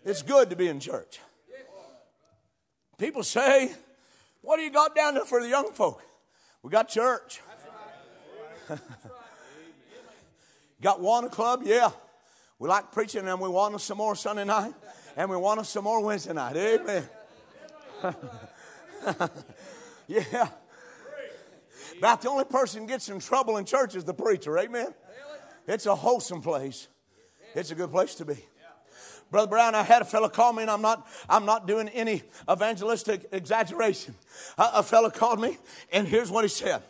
It's 0.05 0.21
good 0.23 0.51
to 0.51 0.57
be 0.57 0.69
in 0.69 0.79
church. 0.79 1.21
People 2.99 3.23
say, 3.23 3.73
What 4.43 4.59
do 4.59 4.63
you 4.63 4.71
got 4.71 4.95
down 4.95 5.15
there 5.15 5.25
for 5.25 5.41
the 5.41 5.49
young 5.49 5.73
folk? 5.73 6.03
We 6.63 6.71
got 6.71 6.89
church. 6.89 7.41
got 10.81 11.01
Awana 11.01 11.31
Club? 11.33 11.63
Yeah. 11.65 11.91
We 12.59 12.69
like 12.69 12.93
preaching 12.93 13.27
and 13.27 13.41
we 13.41 13.49
want 13.49 13.75
us 13.75 13.85
some 13.85 13.99
more 13.99 14.15
Sunday 14.15 14.45
night 14.45 14.75
and 15.17 15.31
we 15.31 15.37
want 15.37 15.61
us 15.61 15.71
some 15.71 15.85
more 15.85 16.03
Wednesday 16.03 16.35
night. 16.35 16.57
Amen. 16.57 17.09
yeah. 20.07 20.49
About 21.99 22.23
the 22.23 22.29
only 22.29 22.45
person 22.45 22.87
gets 22.87 23.09
in 23.09 23.19
trouble 23.21 23.57
in 23.57 23.65
church 23.65 23.95
is 23.95 24.05
the 24.05 24.15
preacher. 24.15 24.59
Amen. 24.59 24.95
It's 25.67 25.87
a 25.87 25.95
wholesome 25.95 26.43
place. 26.43 26.89
It's 27.55 27.71
a 27.71 27.75
good 27.75 27.91
place 27.91 28.15
to 28.17 28.25
be. 28.25 28.45
Brother 29.31 29.49
Brown, 29.49 29.75
I 29.75 29.83
had 29.83 30.03
a 30.03 30.05
fellow 30.05 30.29
call 30.29 30.53
me, 30.53 30.63
and 30.63 30.71
I'm 30.71 30.83
not, 30.83 31.09
I'm 31.29 31.47
not 31.47 31.67
doing 31.67 31.89
any 31.89 32.23
evangelistic 32.51 33.27
exaggeration. 33.33 34.15
A, 34.59 34.71
a 34.75 34.83
fellow 34.83 35.11
called 35.11 35.41
me, 35.41 35.59
and 35.93 36.07
here's 36.07 36.31
what 36.31 36.45
he 36.45 36.49
said. 36.49 36.83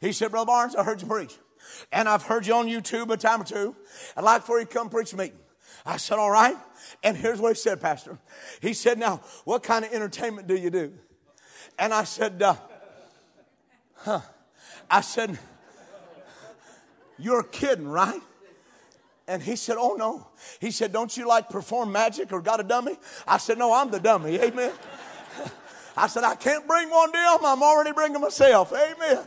He 0.00 0.12
said, 0.12 0.30
Brother 0.30 0.46
Barnes, 0.46 0.74
I 0.74 0.82
heard 0.82 1.02
you 1.02 1.08
preach. 1.08 1.36
and 1.92 2.08
I've 2.08 2.22
heard 2.22 2.46
you 2.46 2.54
on 2.54 2.66
YouTube 2.66 3.10
a 3.10 3.16
time 3.16 3.42
or 3.42 3.44
two. 3.44 3.76
I'd 4.16 4.24
like 4.24 4.42
for 4.42 4.58
you 4.58 4.66
to 4.66 4.70
come 4.72 4.90
preach 4.90 5.12
a 5.12 5.16
meeting. 5.16 5.38
I 5.86 5.96
said, 5.96 6.18
all 6.18 6.30
right. 6.30 6.56
And 7.02 7.16
here's 7.16 7.40
what 7.40 7.50
he 7.50 7.60
said, 7.60 7.80
Pastor. 7.80 8.18
He 8.60 8.72
said, 8.72 8.98
now, 8.98 9.20
what 9.44 9.62
kind 9.62 9.84
of 9.84 9.92
entertainment 9.92 10.46
do 10.46 10.54
you 10.56 10.70
do? 10.70 10.92
And 11.78 11.92
I 11.92 12.04
said, 12.04 12.40
uh, 12.42 12.56
huh. 13.96 14.20
I 14.90 15.00
said, 15.00 15.38
you're 17.18 17.42
kidding, 17.42 17.88
right? 17.88 18.20
And 19.26 19.42
he 19.42 19.56
said, 19.56 19.76
Oh 19.78 19.94
no. 19.94 20.26
He 20.60 20.70
said, 20.70 20.92
Don't 20.92 21.16
you 21.16 21.26
like 21.26 21.48
perform 21.48 21.92
magic 21.92 22.32
or 22.32 22.40
got 22.40 22.60
a 22.60 22.62
dummy? 22.62 22.96
I 23.26 23.38
said, 23.38 23.56
No, 23.56 23.72
I'm 23.72 23.90
the 23.90 24.00
dummy. 24.00 24.38
Amen. 24.38 24.72
I 25.96 26.08
said, 26.08 26.24
I 26.24 26.34
can't 26.34 26.66
bring 26.66 26.90
one 26.90 27.12
to 27.12 27.18
him. 27.18 27.38
I'm 27.44 27.62
already 27.62 27.92
bringing 27.92 28.20
myself. 28.20 28.72
Amen. 28.72 29.24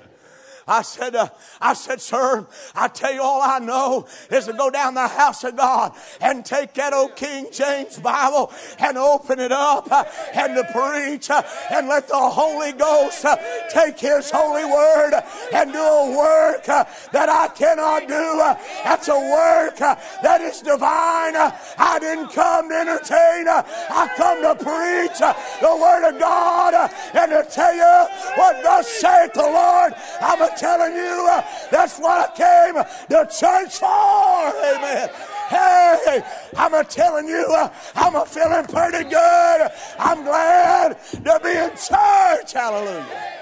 I 0.67 0.81
said, 0.81 1.15
uh, 1.15 1.29
I 1.61 1.73
said, 1.73 2.01
sir, 2.01 2.45
I 2.75 2.89
tell 2.89 3.13
you 3.13 3.21
all 3.21 3.41
I 3.41 3.59
know 3.59 4.05
is 4.29 4.47
to 4.47 4.53
go 4.53 4.69
down 4.69 4.95
the 4.95 5.07
house 5.07 5.45
of 5.45 5.55
God 5.55 5.93
and 6.19 6.43
take 6.43 6.73
that 6.73 6.93
old 6.93 7.15
King 7.15 7.47
James 7.53 7.97
Bible 7.99 8.51
and 8.77 8.97
open 8.97 9.39
it 9.39 9.53
up 9.53 9.89
uh, 9.89 10.03
and 10.33 10.55
to 10.55 10.63
preach 10.73 11.29
uh, 11.29 11.41
and 11.71 11.87
let 11.87 12.09
the 12.09 12.17
Holy 12.17 12.73
Ghost 12.73 13.23
uh, 13.23 13.37
take 13.69 13.97
His 13.97 14.29
holy 14.29 14.65
word 14.65 15.13
and 15.53 15.71
do 15.71 15.79
a 15.79 16.17
work 16.17 16.65
that 16.65 17.29
I 17.29 17.47
cannot 17.55 18.07
do. 18.07 18.37
That's 18.83 19.07
a 19.07 19.13
work 19.13 19.77
that 19.77 20.41
is 20.41 20.61
divine. 20.61 21.35
I 21.35 21.97
didn't 22.01 22.33
come 22.33 22.69
to 22.69 22.75
entertain. 22.75 23.47
I 23.47 24.09
come 24.17 24.41
to 24.41 24.55
preach 24.55 25.19
the 25.19 25.77
word 25.79 26.09
of 26.09 26.19
God 26.19 26.91
and 27.13 27.31
to 27.31 27.45
tell 27.49 27.73
you 27.73 28.07
what 28.35 28.61
thus 28.63 28.87
saith 28.87 29.33
the 29.33 29.41
Lord. 29.43 29.93
I'm 30.21 30.41
a 30.41 30.56
telling 30.57 30.95
you, 30.95 31.27
uh, 31.29 31.41
that's 31.71 31.99
what 31.99 32.29
I 32.29 32.35
came 32.35 32.75
to 33.09 33.25
church 33.31 33.77
for. 33.77 33.87
Amen. 33.87 35.09
Hey, 35.49 36.23
I'm 36.57 36.73
a 36.73 36.83
telling 36.83 37.27
you, 37.27 37.45
uh, 37.49 37.73
I'm 37.95 38.15
a 38.15 38.25
feeling 38.25 38.65
pretty 38.65 39.09
good. 39.09 39.71
I'm 39.97 40.23
glad 40.23 40.97
to 41.11 41.39
be 41.43 41.51
in 41.51 41.69
church. 41.69 42.53
Hallelujah. 42.53 43.33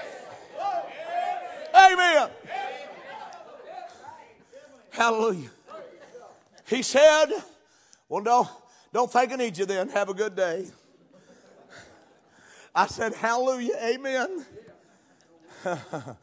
Amen. 1.74 2.28
Hallelujah. 4.90 5.50
He 6.68 6.82
said, 6.82 7.26
Well, 8.08 8.22
don't, 8.22 8.48
don't 8.92 9.12
think 9.12 9.32
I 9.32 9.36
need 9.36 9.58
you 9.58 9.66
then. 9.66 9.88
Have 9.90 10.08
a 10.08 10.14
good 10.14 10.34
day. 10.34 10.66
I 12.74 12.86
said, 12.86 13.14
Hallelujah. 13.14 13.74
Amen. 13.82 14.46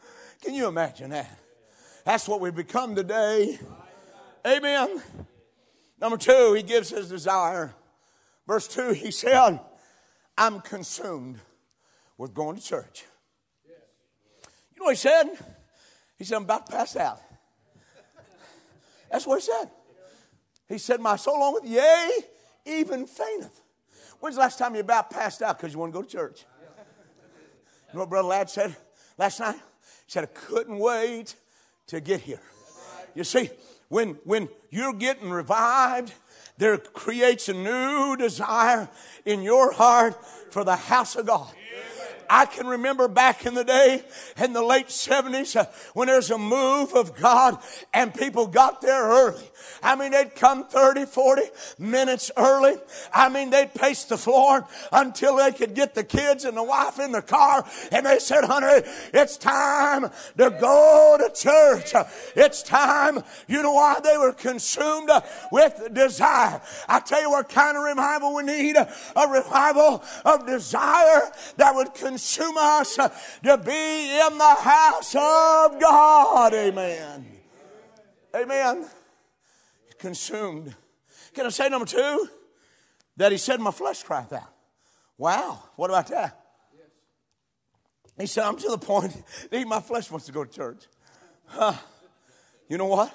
Can 0.43 0.53
you 0.53 0.67
imagine 0.67 1.11
that? 1.11 1.39
That's 2.03 2.27
what 2.27 2.41
we've 2.41 2.53
become 2.53 2.95
today. 2.95 3.57
Amen. 4.45 5.01
Number 6.01 6.17
two, 6.17 6.53
he 6.53 6.61
gives 6.61 6.89
his 6.89 7.07
desire. 7.07 7.73
Verse 8.45 8.67
two, 8.67 8.91
he 8.91 9.09
said, 9.09 9.61
I'm 10.37 10.59
consumed 10.59 11.39
with 12.17 12.33
going 12.33 12.57
to 12.57 12.61
church. 12.61 13.05
You 13.65 14.81
know 14.81 14.85
what 14.85 14.91
he 14.91 14.97
said? 14.97 15.29
He 16.17 16.25
said, 16.25 16.35
I'm 16.35 16.43
about 16.43 16.65
to 16.65 16.73
pass 16.73 16.97
out. 16.97 17.21
That's 19.09 19.25
what 19.25 19.41
he 19.41 19.45
said. 19.45 19.71
He 20.67 20.77
said, 20.77 20.99
My 20.99 21.15
soul 21.15 21.39
long 21.39 21.53
with 21.53 21.65
yea, 21.65 22.09
even 22.65 23.05
fainteth. 23.07 23.61
When's 24.19 24.35
the 24.35 24.41
last 24.41 24.59
time 24.59 24.75
you 24.75 24.81
about 24.81 25.09
passed 25.09 25.41
out 25.41 25.57
because 25.57 25.71
you 25.71 25.79
want 25.79 25.93
to 25.93 25.99
go 25.99 26.03
to 26.03 26.09
church? 26.09 26.45
You 27.87 27.93
know 27.93 27.99
what 28.01 28.09
Brother 28.09 28.27
Ladd 28.27 28.49
said 28.49 28.75
last 29.17 29.39
night? 29.39 29.55
Said, 30.07 30.23
I 30.23 30.27
couldn't 30.27 30.77
wait 30.77 31.35
to 31.87 31.99
get 31.99 32.21
here. 32.21 32.41
You 33.15 33.23
see, 33.23 33.49
when, 33.89 34.17
when 34.23 34.49
you're 34.69 34.93
getting 34.93 35.29
revived, 35.29 36.13
there 36.57 36.77
creates 36.77 37.49
a 37.49 37.53
new 37.53 38.15
desire 38.17 38.89
in 39.25 39.41
your 39.41 39.71
heart 39.71 40.23
for 40.51 40.63
the 40.63 40.75
house 40.75 41.15
of 41.15 41.27
God. 41.27 41.53
I 42.29 42.45
can 42.45 42.67
remember 42.67 43.07
back 43.07 43.45
in 43.45 43.53
the 43.53 43.63
day 43.63 44.03
in 44.37 44.53
the 44.53 44.63
late 44.63 44.87
70s 44.87 45.55
uh, 45.55 45.65
when 45.93 46.07
there's 46.07 46.31
a 46.31 46.37
move 46.37 46.93
of 46.93 47.15
God 47.15 47.57
and 47.93 48.13
people 48.13 48.47
got 48.47 48.81
there 48.81 49.03
early. 49.03 49.43
I 49.81 49.95
mean, 49.95 50.11
they'd 50.11 50.35
come 50.35 50.65
30, 50.65 51.05
40 51.05 51.41
minutes 51.79 52.31
early. 52.37 52.75
I 53.13 53.29
mean, 53.29 53.49
they'd 53.49 53.73
pace 53.73 54.05
the 54.05 54.17
floor 54.17 54.67
until 54.91 55.37
they 55.37 55.51
could 55.51 55.73
get 55.73 55.95
the 55.95 56.03
kids 56.03 56.45
and 56.45 56.55
the 56.55 56.63
wife 56.63 56.99
in 56.99 57.11
the 57.11 57.21
car. 57.21 57.65
And 57.91 58.05
they 58.05 58.19
said, 58.19 58.45
honey, 58.45 58.85
it's 59.13 59.37
time 59.37 60.09
to 60.37 60.49
go 60.49 61.17
to 61.19 61.33
church. 61.33 61.93
It's 62.35 62.63
time. 62.63 63.23
You 63.47 63.63
know 63.63 63.73
why? 63.73 63.99
They 64.03 64.17
were 64.17 64.33
consumed 64.33 65.09
with 65.51 65.93
desire. 65.93 66.61
I 66.87 66.99
tell 66.99 67.21
you 67.21 67.31
what 67.31 67.49
kind 67.49 67.77
of 67.77 67.83
revival 67.83 68.35
we 68.35 68.43
need. 68.43 68.75
A 68.75 69.27
revival 69.27 70.03
of 70.25 70.45
desire 70.45 71.31
that 71.57 71.75
would 71.75 71.93
consume 71.93 72.12
us 72.15 72.95
to 72.95 73.57
be 73.57 74.19
in 74.19 74.37
the 74.37 74.55
house 74.59 75.15
of 75.15 75.79
God. 75.79 76.53
Amen. 76.53 77.25
Amen 78.35 78.85
consumed. 80.03 80.75
Can 81.33 81.45
I 81.45 81.49
say 81.49 81.69
number 81.69 81.87
two? 81.87 82.29
That 83.15 83.31
he 83.31 83.37
said, 83.37 83.59
My 83.59 83.71
flesh 83.71 84.03
crieth 84.03 84.33
out. 84.33 84.53
Wow, 85.17 85.63
what 85.77 85.89
about 85.89 86.07
that? 86.07 86.39
He 88.19 88.27
said, 88.27 88.43
I'm 88.43 88.57
to 88.57 88.69
the 88.69 88.77
point 88.77 89.15
that 89.49 89.67
my 89.67 89.79
flesh 89.79 90.11
wants 90.11 90.27
to 90.27 90.31
go 90.31 90.43
to 90.43 90.51
church. 90.51 90.83
Huh. 91.45 91.73
You 92.67 92.77
know 92.77 92.87
what? 92.87 93.11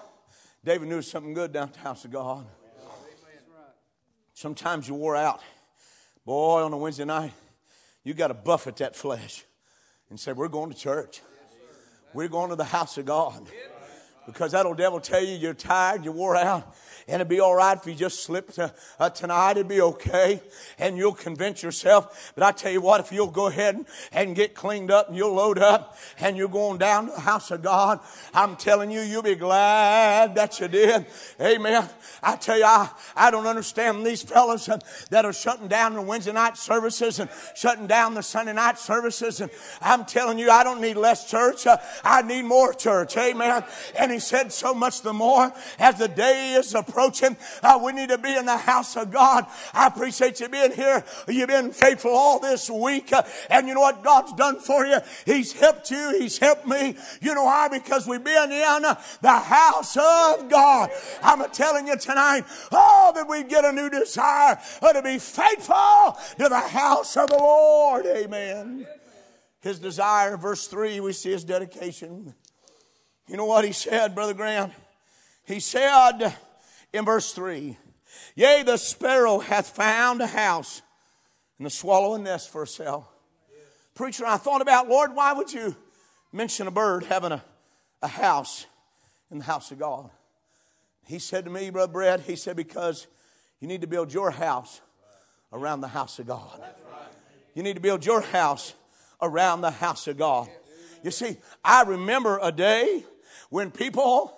David 0.65 0.89
knew 0.89 1.03
something 1.03 1.35
good 1.35 1.53
down 1.53 1.69
at 1.69 1.75
the 1.75 1.81
house 1.81 2.05
of 2.05 2.11
God. 2.11 2.47
Sometimes 4.35 4.89
you 4.89 4.95
wore 4.95 5.17
out. 5.17 5.41
Boy, 6.25 6.63
on 6.63 6.73
a 6.73 6.77
Wednesday 6.77 7.05
night, 7.05 7.33
you 8.09 8.15
got 8.15 8.29
to 8.29 8.35
buffet 8.35 8.77
that 8.77 8.97
flesh 8.97 9.45
and 10.09 10.19
say, 10.19 10.33
We're 10.33 10.49
going 10.49 10.71
to 10.71 10.77
church. 10.77 11.21
We're 12.15 12.29
going 12.29 12.49
to 12.49 12.57
the 12.57 12.65
house 12.65 12.97
of 12.97 13.05
God. 13.05 13.47
Because 14.27 14.53
that 14.53 14.65
old 14.65 14.79
devil 14.79 14.99
tell 14.99 15.23
you 15.23 15.37
you're 15.37 15.53
tired, 15.53 16.05
you're 16.05 16.15
wore 16.15 16.35
out, 16.35 16.75
and 17.09 17.17
it'd 17.17 17.29
be 17.29 17.41
all 17.41 17.55
right 17.55 17.77
if 17.77 17.87
you 17.87 17.95
just 17.95 18.23
slip 18.23 18.53
to, 18.53 18.73
uh, 19.01 19.09
tonight. 19.09 19.53
It'd 19.53 19.67
be 19.67 19.81
okay, 19.81 20.43
and 20.79 20.99
you'll 20.99 21.15
convince 21.15 21.63
yourself. 21.63 22.33
But 22.35 22.45
I 22.45 22.53
tell 22.53 22.71
you 22.71 22.83
what, 22.83 23.01
if 23.01 23.11
you'll 23.11 23.29
go 23.29 23.47
ahead 23.47 23.77
and, 23.77 23.87
and 24.13 24.37
get 24.37 24.55
cleaned 24.55 24.91
up 24.91 25.09
and 25.09 25.17
you'll 25.17 25.33
load 25.33 25.59
up 25.59 25.97
and 26.21 26.37
you're 26.37 26.49
going 26.49 26.79
down 26.79 27.07
to 27.07 27.13
the 27.13 27.21
house 27.21 27.51
of 27.51 27.63
God, 27.63 28.01
I'm 28.35 28.57
telling 28.57 28.91
you, 28.91 29.01
you'll 29.01 29.23
be 29.23 29.37
glad 29.37 30.35
that 30.35 30.61
you 30.61 30.69
did. 30.69 31.07
Amen. 31.41 31.89
I 32.23 32.37
tell 32.37 32.59
you, 32.59 32.65
I, 32.65 32.91
I 33.17 33.31
don't 33.31 33.47
understand 33.47 34.05
these 34.05 34.23
fellas 34.23 34.69
that 35.11 35.25
are 35.25 35.33
shutting 35.33 35.69
down 35.69 35.95
the 35.95 36.03
Wednesday 36.03 36.33
night 36.33 36.59
services 36.59 37.21
and 37.21 37.31
shutting 37.55 37.87
down 37.87 38.15
the 38.15 38.23
Sunday 38.23 38.53
night 38.53 38.79
services. 38.79 39.41
And 39.41 39.51
I'm 39.81 40.05
telling 40.05 40.39
you, 40.39 40.51
I 40.51 40.63
don't 40.63 40.83
need 40.83 40.97
less 40.97 41.31
church. 41.31 41.67
Uh, 41.67 41.79
I 42.05 42.21
need 42.21 42.43
more 42.43 42.75
church. 42.75 43.17
Amen. 43.17 43.65
And 43.99 44.13
he 44.13 44.19
said 44.19 44.53
so 44.53 44.75
much 44.75 45.01
the 45.01 45.15
more 45.15 45.53
as 45.79 45.97
the 45.99 46.09
day 46.09 46.53
is 46.53 46.75
approaching. 46.75 46.98
Uh, 46.99 47.81
we 47.83 47.93
need 47.93 48.09
to 48.09 48.19
be 48.19 48.35
in 48.35 48.47
the 48.47 48.57
house 48.57 48.97
of 48.97 49.11
God. 49.11 49.47
I 49.73 49.87
appreciate 49.87 50.41
you 50.41 50.49
being 50.49 50.73
here. 50.73 51.05
You've 51.29 51.49
been 51.49 51.73
faithful 51.73 52.11
all 52.11 52.39
this 52.39 52.69
week. 52.69 53.13
Uh, 53.13 53.23
and 53.51 53.69
you 53.69 53.75
know 53.75 53.81
what 53.81 54.03
God's 54.03 54.33
done 54.33 54.59
for 54.59 54.85
you? 54.85 54.99
He's 55.25 55.53
helped 55.53 55.91
you. 55.91 56.19
He's 56.19 56.39
helped 56.39 56.67
me. 56.67 56.97
You 57.21 57.35
know 57.35 57.45
why? 57.45 57.69
Because 57.69 58.07
we've 58.07 58.23
been 58.23 58.51
in 58.51 58.83
the 58.83 59.39
house 59.39 59.97
of 59.97 60.49
God. 60.49 60.91
I'm 61.23 61.49
telling 61.51 61.87
you 61.87 61.97
tonight, 61.97 62.45
oh, 62.73 63.13
that 63.15 63.29
we 63.29 63.45
get 63.45 63.65
a 63.65 63.73
new 63.73 63.91
desire 63.91 64.59
uh, 64.83 64.93
to 64.93 65.03
be 65.03 65.19
faithful 65.19 66.19
to 66.39 66.49
the 66.49 66.61
house 66.61 67.17
of 67.17 67.29
the 67.29 67.37
Lord. 67.37 68.07
Amen. 68.07 68.87
His 69.61 69.79
desire, 69.79 70.37
verse 70.37 70.67
3, 70.69 71.01
we 71.01 71.13
see 71.13 71.31
his 71.31 71.45
dedication. 71.45 72.35
You 73.29 73.37
know 73.37 73.45
what 73.45 73.65
he 73.65 73.73
said, 73.73 74.15
Brother 74.15 74.35
Grant? 74.35 74.73
He 75.45 75.61
said 75.61 76.35
in 76.93 77.05
verse 77.05 77.33
3 77.33 77.77
Yea, 78.35 78.63
the 78.63 78.77
sparrow 78.77 79.39
hath 79.39 79.75
found 79.75 80.21
a 80.21 80.27
house, 80.27 80.83
and 81.59 81.67
the 81.67 81.71
swallow 81.71 82.15
a 82.15 82.19
nest 82.19 82.51
for 82.51 82.61
herself. 82.61 83.07
Preacher, 83.95 84.25
I 84.25 84.37
thought 84.37 84.63
about, 84.63 84.89
Lord, 84.89 85.15
why 85.15 85.33
would 85.33 85.53
you 85.53 85.77
mention 86.33 86.67
a 86.67 86.71
bird 86.71 87.05
having 87.05 87.33
a, 87.33 87.45
a 88.01 88.09
house 88.09 88.67
in 89.31 89.39
the 89.39 89.45
house 89.45 89.71
of 89.71 89.79
God? 89.79 90.11
He 91.07 91.19
said 91.19 91.45
to 91.45 91.51
me, 91.51 91.71
Brother 91.71 91.93
Brett, 91.93 92.21
he 92.21 92.37
said, 92.37 92.57
because 92.57 93.07
you 93.61 93.67
need 93.67 93.81
to 93.81 93.87
build 93.87 94.13
your 94.13 94.31
house 94.31 94.81
around 95.53 95.81
the 95.81 95.89
house 95.89 96.19
of 96.19 96.27
God. 96.27 96.63
You 97.55 97.63
need 97.63 97.75
to 97.75 97.81
build 97.81 98.07
your 98.07 98.21
house 98.21 98.75
around 99.21 99.63
the 99.63 99.71
house 99.71 100.07
of 100.07 100.17
God. 100.17 100.49
You 101.03 101.11
see, 101.11 101.39
I 101.65 101.83
remember 101.83 102.39
a 102.41 102.53
day 102.53 103.05
when 103.51 103.71
people 103.71 104.38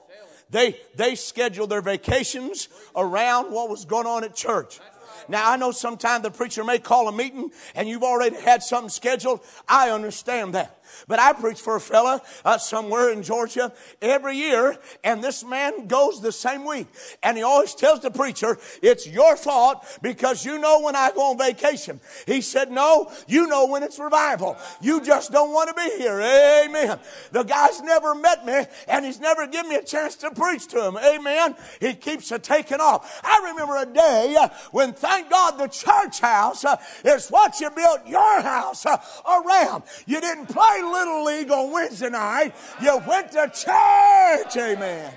they 0.50 0.80
they 0.96 1.14
scheduled 1.14 1.70
their 1.70 1.82
vacations 1.82 2.68
around 2.96 3.52
what 3.52 3.68
was 3.68 3.84
going 3.84 4.06
on 4.06 4.24
at 4.24 4.34
church. 4.34 4.80
Now, 5.28 5.50
I 5.50 5.56
know 5.56 5.70
sometimes 5.70 6.24
the 6.24 6.30
preacher 6.30 6.64
may 6.64 6.78
call 6.78 7.06
a 7.08 7.12
meeting 7.12 7.50
and 7.74 7.88
you've 7.88 8.02
already 8.02 8.36
had 8.36 8.62
something 8.62 8.88
scheduled. 8.88 9.40
I 9.68 9.90
understand 9.90 10.54
that. 10.54 10.79
But 11.08 11.18
I 11.18 11.32
preach 11.32 11.60
for 11.60 11.76
a 11.76 11.80
fella 11.80 12.22
uh, 12.44 12.58
somewhere 12.58 13.10
in 13.10 13.22
Georgia 13.22 13.72
every 14.00 14.36
year, 14.36 14.78
and 15.04 15.22
this 15.22 15.44
man 15.44 15.86
goes 15.86 16.20
the 16.20 16.32
same 16.32 16.64
week. 16.64 16.86
And 17.22 17.36
he 17.36 17.42
always 17.42 17.74
tells 17.74 18.00
the 18.00 18.10
preacher, 18.10 18.58
It's 18.82 19.06
your 19.06 19.36
fault 19.36 19.84
because 20.02 20.44
you 20.44 20.58
know 20.58 20.80
when 20.80 20.96
I 20.96 21.10
go 21.12 21.30
on 21.30 21.38
vacation. 21.38 22.00
He 22.26 22.40
said, 22.40 22.70
No, 22.70 23.10
you 23.26 23.46
know 23.46 23.66
when 23.66 23.82
it's 23.82 23.98
revival. 23.98 24.56
You 24.80 25.00
just 25.02 25.32
don't 25.32 25.52
want 25.52 25.68
to 25.68 25.74
be 25.74 26.02
here. 26.02 26.20
Amen. 26.20 26.98
The 27.32 27.42
guy's 27.42 27.80
never 27.82 28.14
met 28.14 28.44
me, 28.44 28.66
and 28.88 29.04
he's 29.04 29.20
never 29.20 29.46
given 29.46 29.70
me 29.70 29.76
a 29.76 29.82
chance 29.82 30.16
to 30.16 30.30
preach 30.30 30.68
to 30.68 30.86
him. 30.86 30.96
Amen. 30.96 31.54
He 31.80 31.94
keeps 31.94 32.30
it 32.32 32.42
taking 32.42 32.80
off. 32.80 33.20
I 33.24 33.50
remember 33.50 33.76
a 33.76 33.86
day 33.86 34.36
uh, 34.38 34.48
when, 34.70 34.92
thank 34.92 35.30
God, 35.30 35.52
the 35.52 35.68
church 35.68 36.20
house 36.20 36.64
uh, 36.64 36.76
is 37.04 37.28
what 37.28 37.60
you 37.60 37.70
built 37.70 38.06
your 38.06 38.42
house 38.42 38.86
uh, 38.86 38.98
around. 39.26 39.84
You 40.06 40.20
didn't 40.20 40.46
play 40.46 40.79
Little 40.82 41.24
League 41.24 41.50
on 41.50 41.72
Wednesday 41.72 42.10
night. 42.10 42.54
You 42.82 43.00
went 43.06 43.32
to 43.32 43.50
church. 43.54 44.56
Amen. 44.56 45.12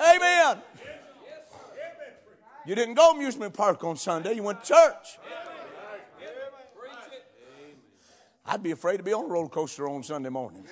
Amen. 0.00 0.62
You 2.66 2.74
didn't 2.74 2.94
go 2.94 3.12
amusement 3.12 3.54
park 3.54 3.82
on 3.84 3.96
Sunday. 3.96 4.34
You 4.34 4.42
went 4.42 4.62
to 4.64 4.72
church. 4.74 5.18
I'd 8.44 8.62
be 8.62 8.72
afraid 8.72 8.96
to 8.96 9.02
be 9.02 9.12
on 9.12 9.26
a 9.26 9.28
roller 9.28 9.48
coaster 9.48 9.88
on 9.88 10.02
Sunday 10.02 10.28
morning. 10.28 10.66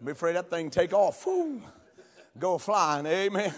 I'd 0.00 0.06
be 0.06 0.12
afraid 0.12 0.36
that 0.36 0.50
thing 0.50 0.70
take 0.70 0.92
off. 0.92 1.26
Woo, 1.26 1.60
go 2.38 2.58
flying. 2.58 3.06
Amen. 3.06 3.52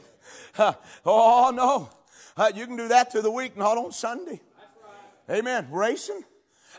oh, 1.06 1.52
no. 1.54 1.90
Uh, 2.36 2.52
you 2.54 2.66
can 2.66 2.76
do 2.76 2.88
that 2.88 3.10
through 3.10 3.22
the 3.22 3.30
week, 3.30 3.56
not 3.56 3.76
on 3.76 3.92
Sunday. 3.92 4.40
Amen. 5.30 5.68
Racing. 5.70 6.22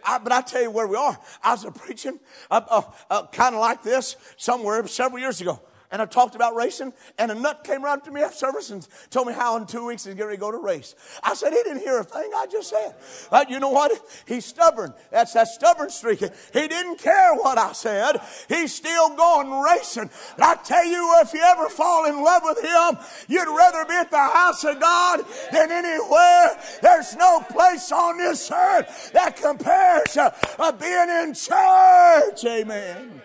I, 0.06 0.18
but 0.18 0.32
I 0.32 0.41
tell 0.41 0.62
you 0.62 0.72
where 0.72 0.88
we 0.88 0.96
are. 0.96 1.18
I 1.44 1.51
was 1.51 1.65
preaching 1.75 2.20
uh, 2.50 2.62
uh, 2.70 2.82
uh, 3.10 3.27
kind 3.27 3.56
of 3.56 3.62
like 3.62 3.84
this 3.84 4.15
somewhere 4.38 4.86
several 4.88 5.20
years 5.20 5.41
ago 5.41 5.60
and 5.91 6.01
I 6.01 6.05
talked 6.05 6.36
about 6.36 6.55
racing, 6.55 6.93
and 7.17 7.31
a 7.31 7.36
nut 7.36 7.63
came 7.63 7.84
up 7.84 8.03
to 8.05 8.12
me 8.12 8.22
after 8.22 8.38
service 8.38 8.69
and 8.69 8.88
told 9.10 9.27
me 9.27 9.34
how 9.34 9.58
in 9.58 9.65
two 9.65 9.86
weeks 9.86 10.05
he's 10.05 10.15
ready 10.15 10.36
to 10.36 10.39
go 10.39 10.51
to 10.51 10.58
race. 10.58 10.96
I 11.24 11.34
said, 11.34 11.51
he 11.51 11.63
didn't 11.63 11.79
hear 11.79 12.00
a 12.00 12.03
thing 12.03 12.29
I 12.36 12.46
just 12.51 12.69
said. 12.69 12.96
But 13.31 13.50
you 13.50 13.60
know 13.60 13.69
what? 13.69 13.91
He's 14.27 14.46
stubborn. 14.46 14.93
That's 15.12 15.34
that 15.34 15.48
stubborn 15.48 15.89
streak. 15.89 16.19
He 16.19 16.67
didn't 16.67 17.00
care 17.00 17.34
what 17.36 17.58
I 17.58 17.72
said. 17.72 18.22
He's 18.48 18.74
still 18.74 19.15
going 19.15 19.51
racing. 19.62 20.10
I 20.38 20.55
tell 20.55 20.86
you, 20.86 21.19
if 21.22 21.34
you 21.34 21.41
ever 21.41 21.69
fall 21.69 22.05
in 22.05 22.24
love 22.24 22.43
with 22.46 22.62
him, 22.62 22.98
you'd 23.27 23.48
rather 23.48 23.86
be 23.86 23.93
at 23.93 24.12
the 24.12 24.17
house 24.17 24.63
of 24.63 24.79
God 24.79 25.25
than 25.51 25.72
anywhere. 25.72 26.58
There's 26.81 27.15
no 27.15 27.41
place 27.50 27.91
on 27.91 28.17
this 28.17 28.51
earth 28.51 29.12
that 29.13 29.38
compares 29.38 30.13
to 30.13 30.34
being 30.79 31.10
in 31.10 31.34
church. 31.34 32.46
Amen. 32.46 33.22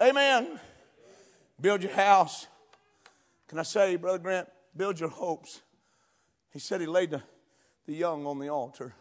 Amen. 0.00 0.60
Build 1.60 1.82
your 1.82 1.92
house. 1.92 2.46
Can 3.48 3.58
I 3.58 3.62
say, 3.62 3.96
Brother 3.96 4.18
Grant, 4.18 4.48
build 4.76 5.00
your 5.00 5.08
hopes. 5.08 5.62
He 6.52 6.58
said 6.58 6.80
he 6.80 6.86
laid 6.86 7.10
the, 7.10 7.22
the 7.86 7.94
young 7.94 8.26
on 8.26 8.38
the 8.38 8.48
altar. 8.48 8.94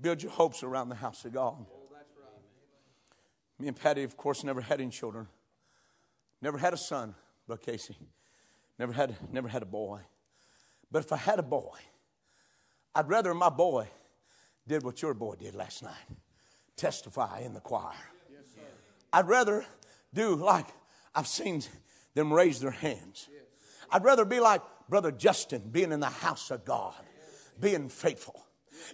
Build 0.00 0.22
your 0.22 0.32
hopes 0.32 0.62
around 0.62 0.88
the 0.88 0.96
house 0.96 1.24
of 1.24 1.32
God. 1.32 1.64
Me 3.58 3.68
and 3.68 3.76
Patty, 3.76 4.02
of 4.02 4.16
course, 4.16 4.42
never 4.44 4.60
had 4.60 4.80
any 4.80 4.90
children. 4.90 5.28
Never 6.42 6.58
had 6.58 6.74
a 6.74 6.76
son, 6.76 7.14
Brother 7.46 7.62
Casey. 7.64 7.96
Never 8.78 8.92
had, 8.92 9.16
never 9.32 9.48
had 9.48 9.62
a 9.62 9.66
boy. 9.66 10.00
But 10.90 11.04
if 11.04 11.12
I 11.12 11.16
had 11.16 11.38
a 11.38 11.42
boy, 11.42 11.78
I'd 12.94 13.08
rather 13.08 13.32
my 13.32 13.48
boy 13.48 13.88
did 14.66 14.82
what 14.82 15.00
your 15.00 15.14
boy 15.14 15.36
did 15.36 15.54
last 15.54 15.82
night 15.82 15.94
testify 16.76 17.40
in 17.40 17.54
the 17.54 17.60
choir. 17.60 17.94
I'd 19.12 19.28
rather 19.28 19.64
do 20.12 20.34
like 20.34 20.66
I've 21.14 21.26
seen 21.26 21.62
them 22.14 22.32
raise 22.32 22.60
their 22.60 22.70
hands. 22.70 23.28
I'd 23.90 24.04
rather 24.04 24.24
be 24.24 24.40
like 24.40 24.62
Brother 24.88 25.12
Justin, 25.12 25.62
being 25.70 25.92
in 25.92 26.00
the 26.00 26.06
house 26.06 26.50
of 26.50 26.64
God, 26.64 26.94
being 27.60 27.88
faithful. 27.88 28.44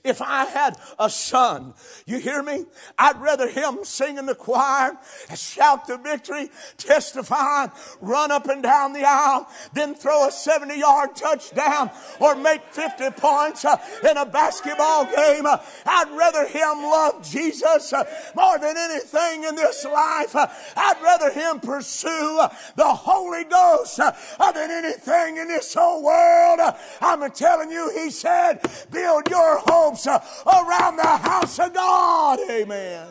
If 0.04 0.22
I 0.22 0.44
had 0.44 0.76
a 0.98 1.10
son, 1.10 1.74
you 2.06 2.18
hear 2.18 2.42
me? 2.42 2.64
I'd 2.98 3.20
rather 3.20 3.48
him 3.48 3.78
sing 3.82 4.18
in 4.18 4.26
the 4.26 4.34
choir, 4.34 4.96
shout 5.34 5.86
the 5.86 5.98
victory, 5.98 6.50
testify, 6.78 7.66
run 8.00 8.30
up 8.30 8.48
and 8.48 8.62
down 8.62 8.92
the 8.92 9.04
aisle, 9.04 9.48
than 9.74 9.94
throw 9.94 10.28
a 10.28 10.32
70 10.32 10.78
yard 10.78 11.16
touchdown 11.16 11.90
or 12.18 12.34
make 12.34 12.62
50 12.70 13.10
points 13.10 13.64
uh, 13.64 13.76
in 14.08 14.16
a 14.16 14.24
basketball 14.24 15.04
game. 15.04 15.44
Uh, 15.44 15.58
I'd 15.84 16.10
rather 16.16 16.46
him 16.46 16.82
love 16.82 17.28
Jesus 17.28 17.92
uh, 17.92 18.04
more 18.34 18.58
than 18.58 18.76
anything 18.76 19.44
in 19.44 19.54
this 19.54 19.84
life. 19.84 20.34
I'd 20.34 21.00
rather 21.02 21.30
him 21.30 21.60
pursue 21.60 22.40
the 22.76 22.84
Holy 22.84 23.44
Ghost 23.44 23.98
than 23.98 24.70
anything 24.70 25.36
in 25.36 25.48
this 25.48 25.74
whole 25.74 26.02
world. 26.02 26.60
I'm 27.00 27.30
telling 27.32 27.70
you, 27.70 27.90
he 27.94 28.10
said, 28.10 28.60
build 28.90 29.28
your 29.28 29.58
hopes 29.58 29.79
uh, 30.06 30.20
around 30.46 30.96
the 30.96 31.06
house 31.06 31.58
of 31.58 31.72
God. 31.72 32.38
Amen. 32.50 33.08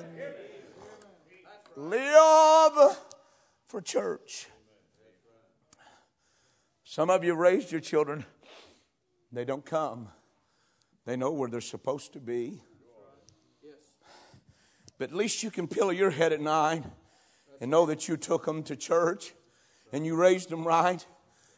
Live 1.76 2.98
for 3.68 3.82
church. 3.82 4.48
Some 6.84 7.10
of 7.10 7.24
you 7.24 7.36
raised 7.36 7.72
your 7.72 7.82
children, 7.82 8.26
they 9.32 9.46
don't 9.46 9.66
come. 9.66 10.10
They 11.06 11.16
know 11.16 11.32
where 11.32 11.50
they're 11.50 11.62
supposed 11.62 12.14
to 12.14 12.20
be. 12.20 12.62
But 14.98 15.12
at 15.12 15.16
least 15.16 15.44
you 15.44 15.50
can 15.50 15.68
pillow 15.68 15.92
your 15.92 16.12
head 16.12 16.34
at 16.34 16.42
night 16.42 16.84
and 17.62 17.72
know 17.72 17.86
that 17.86 18.08
you 18.08 18.18
took 18.18 18.46
them 18.46 18.64
to 18.64 18.76
church 18.76 19.34
and 19.94 20.06
you 20.06 20.16
raised 20.16 20.50
them 20.50 20.68
right 20.68 21.06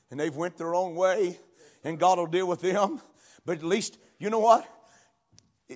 and 0.09 0.19
they've 0.19 0.35
went 0.35 0.57
their 0.57 0.75
own 0.75 0.95
way 0.95 1.39
and 1.83 1.99
God 1.99 2.19
will 2.19 2.27
deal 2.27 2.47
with 2.47 2.61
them. 2.61 3.01
But 3.45 3.57
at 3.57 3.63
least, 3.63 3.97
you 4.19 4.29
know 4.29 4.39
what? 4.39 4.67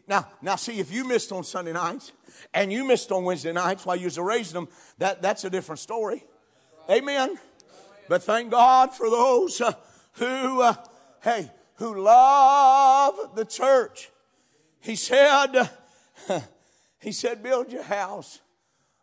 Now, 0.07 0.27
now, 0.41 0.55
see, 0.55 0.79
if 0.79 0.91
you 0.91 1.05
missed 1.05 1.31
on 1.31 1.43
Sunday 1.43 1.73
nights 1.73 2.11
and 2.53 2.71
you 2.71 2.83
missed 2.83 3.11
on 3.11 3.23
Wednesday 3.23 3.53
nights 3.53 3.85
while 3.85 3.95
you 3.95 4.05
was 4.05 4.17
raising 4.17 4.53
them, 4.53 4.67
that, 4.97 5.21
that's 5.21 5.43
a 5.43 5.49
different 5.49 5.79
story. 5.79 6.23
Amen. 6.89 7.37
But 8.09 8.23
thank 8.23 8.51
God 8.51 8.93
for 8.93 9.09
those 9.09 9.61
uh, 9.61 9.73
who, 10.13 10.61
uh, 10.61 10.75
hey, 11.23 11.51
who 11.75 12.01
love 12.01 13.35
the 13.35 13.45
church. 13.45 14.11
He 14.79 14.95
said, 14.95 15.69
he 16.99 17.11
said, 17.11 17.41
build 17.41 17.71
your 17.71 17.83
house 17.83 18.41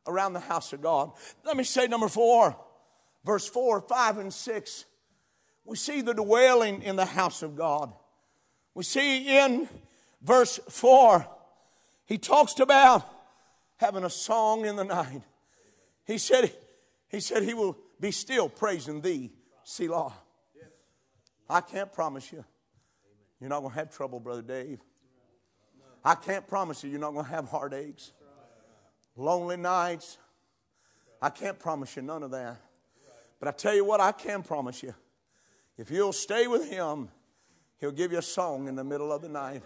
around 0.07 0.33
the 0.33 0.41
house 0.41 0.73
of 0.73 0.83
God. 0.83 1.13
Let 1.45 1.57
me 1.57 1.65
say 1.65 1.87
number 1.87 2.09
four, 2.09 2.57
verse 3.25 3.49
four, 3.49 3.81
five, 3.81 4.19
and 4.19 4.33
six. 4.33 4.85
We 5.65 5.77
see 5.77 6.01
the 6.01 6.15
dwelling 6.15 6.83
in 6.83 6.97
the 6.97 7.05
house 7.05 7.43
of 7.43 7.57
God. 7.57 7.93
We 8.75 8.85
see 8.85 9.39
in 9.39 9.69
verse 10.23 10.61
4, 10.69 11.27
he 12.07 12.19
talks 12.19 12.59
about 12.61 13.09
having 13.77 14.05
a 14.05 14.11
song 14.11 14.65
in 14.65 14.77
the 14.77 14.85
night. 14.85 15.23
He 16.07 16.19
said, 16.19 16.53
he 17.09 17.21
said 17.21 17.43
he 17.43 17.55
will 17.55 17.77
be 18.01 18.11
still 18.11 18.49
praising 18.49 19.01
thee, 19.01 19.31
Selah. 19.65 20.13
I 21.49 21.61
can't 21.61 21.93
promise 21.93 22.33
you 22.33 22.45
you're 23.41 23.51
not 23.51 23.61
going 23.61 23.73
to 23.73 23.79
have 23.79 23.91
trouble, 23.91 24.21
Brother 24.21 24.43
Dave. 24.43 24.79
I 26.05 26.15
can't 26.15 26.47
promise 26.47 26.85
you 26.85 26.91
you're 26.91 27.01
not 27.01 27.13
going 27.13 27.25
to 27.25 27.31
have 27.31 27.49
heartaches, 27.49 28.13
lonely 29.17 29.57
nights. 29.57 30.19
I 31.21 31.29
can't 31.31 31.59
promise 31.59 31.97
you 31.97 32.03
none 32.03 32.23
of 32.23 32.31
that. 32.31 32.57
But 33.41 33.49
I 33.49 33.53
tell 33.53 33.75
you 33.75 33.85
what, 33.85 34.01
I 34.01 34.13
can 34.13 34.45
promise 34.45 34.83
you. 34.83 34.95
If 35.77 35.91
you'll 35.91 36.13
stay 36.13 36.47
with 36.47 36.71
him, 36.71 37.09
he'll 37.81 37.91
give 37.91 38.13
you 38.13 38.19
a 38.19 38.23
song 38.23 38.69
in 38.69 38.77
the 38.77 38.85
middle 38.85 39.13
of 39.13 39.23
the 39.23 39.29
night. 39.29 39.63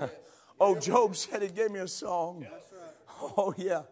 oh, 0.60 0.78
Job 0.78 1.16
said 1.16 1.42
he 1.42 1.48
gave 1.48 1.70
me 1.70 1.80
a 1.80 1.88
song. 1.88 2.46
Oh, 3.20 3.54
yeah. 3.56 3.82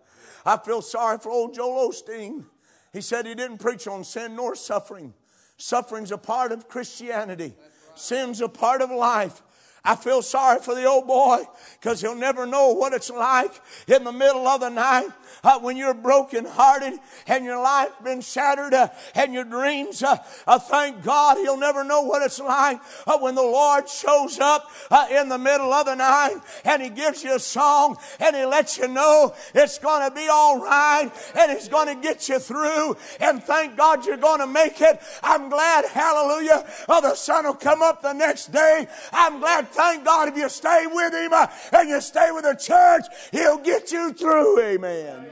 I 0.45 0.59
feel 0.59 0.83
sorry 0.83 1.19
for 1.19 1.31
old 1.31 1.55
Joel 1.55 1.91
Osteen. 1.91 2.45
He 2.93 3.01
said 3.01 3.27
he 3.27 3.35
didn't 3.35 3.59
preach 3.59 3.87
on 3.89 4.05
sin 4.05 4.37
nor 4.37 4.55
suffering. 4.55 5.15
Suffering's 5.57 6.13
a 6.13 6.19
part 6.19 6.53
of 6.53 6.69
Christianity, 6.69 7.55
sin's 7.95 8.41
a 8.41 8.49
part 8.49 8.83
of 8.83 8.91
life. 8.91 9.43
I 9.85 9.97
feel 9.97 10.23
sorry 10.23 10.61
for 10.61 10.75
the 10.75 10.85
old 10.85 11.07
boy 11.07 11.43
because 11.81 12.01
he'll 12.01 12.15
never 12.15 12.47
know 12.47 12.73
what 12.73 12.95
it's 12.95 13.11
like 13.11 13.53
in 13.87 14.03
the 14.05 14.13
middle 14.13 14.47
of 14.47 14.61
the 14.61 14.71
night 14.71 15.09
uh, 15.43 15.59
when 15.59 15.77
you're 15.77 15.95
brokenhearted 15.95 16.99
and 17.27 17.45
your 17.45 17.63
life 17.63 17.91
been 18.03 18.21
shattered 18.21 18.75
uh, 18.75 18.89
and 19.15 19.33
your 19.33 19.45
dreams, 19.45 20.03
uh, 20.03 20.17
uh, 20.47 20.59
thank 20.59 21.03
God 21.03 21.39
He'll 21.39 21.57
never 21.57 21.85
know 21.85 22.03
what 22.03 22.23
it's 22.23 22.41
like 22.41 22.81
uh, 23.07 23.19
when 23.19 23.35
the 23.35 23.43
Lord 23.43 23.89
shows 23.89 24.39
up 24.39 24.71
uh, 24.91 25.07
in 25.11 25.29
the 25.29 25.39
middle 25.39 25.73
of 25.73 25.87
the 25.87 25.95
night 25.95 26.37
and 26.65 26.83
He 26.83 26.91
gives 26.91 27.25
you 27.25 27.37
a 27.37 27.41
song 27.41 27.97
and 28.21 28.37
He 28.37 28.45
lets 28.45 28.79
you 28.79 28.89
know 28.89 29.35
it's 29.55 29.79
going 29.79 30.09
to 30.09 30.15
be 30.15 30.29
all 30.29 30.61
right 30.61 31.11
and 31.39 31.53
He's 31.53 31.69
going 31.69 31.95
to 31.95 32.01
get 32.01 32.29
you 32.29 32.39
through. 32.39 32.97
And 33.21 33.43
thank 33.43 33.77
God 33.77 34.07
you're 34.07 34.17
going 34.17 34.41
to 34.41 34.47
make 34.47 34.81
it. 34.81 35.01
I'm 35.23 35.49
glad, 35.49 35.85
hallelujah, 35.87 36.67
oh, 36.89 37.01
the 37.01 37.15
sun 37.15 37.45
will 37.45 37.55
come 37.55 37.83
up 37.83 38.03
the 38.03 38.13
next 38.13 38.53
day. 38.53 38.87
I'm 39.13 39.41
glad, 39.41 39.69
thank 39.69 40.05
God, 40.05 40.29
if 40.29 40.37
you 40.37 40.49
stay 40.49 40.87
with 40.87 41.15
Him 41.15 41.33
uh, 41.33 41.47
and 41.73 41.89
you 41.89 42.01
stay 42.01 42.31
with 42.31 42.45
the 42.45 42.55
church, 42.55 43.05
He'll 43.33 43.59
get 43.59 43.93
you 43.93 44.13
through. 44.13 44.61
Amen. 44.61 45.24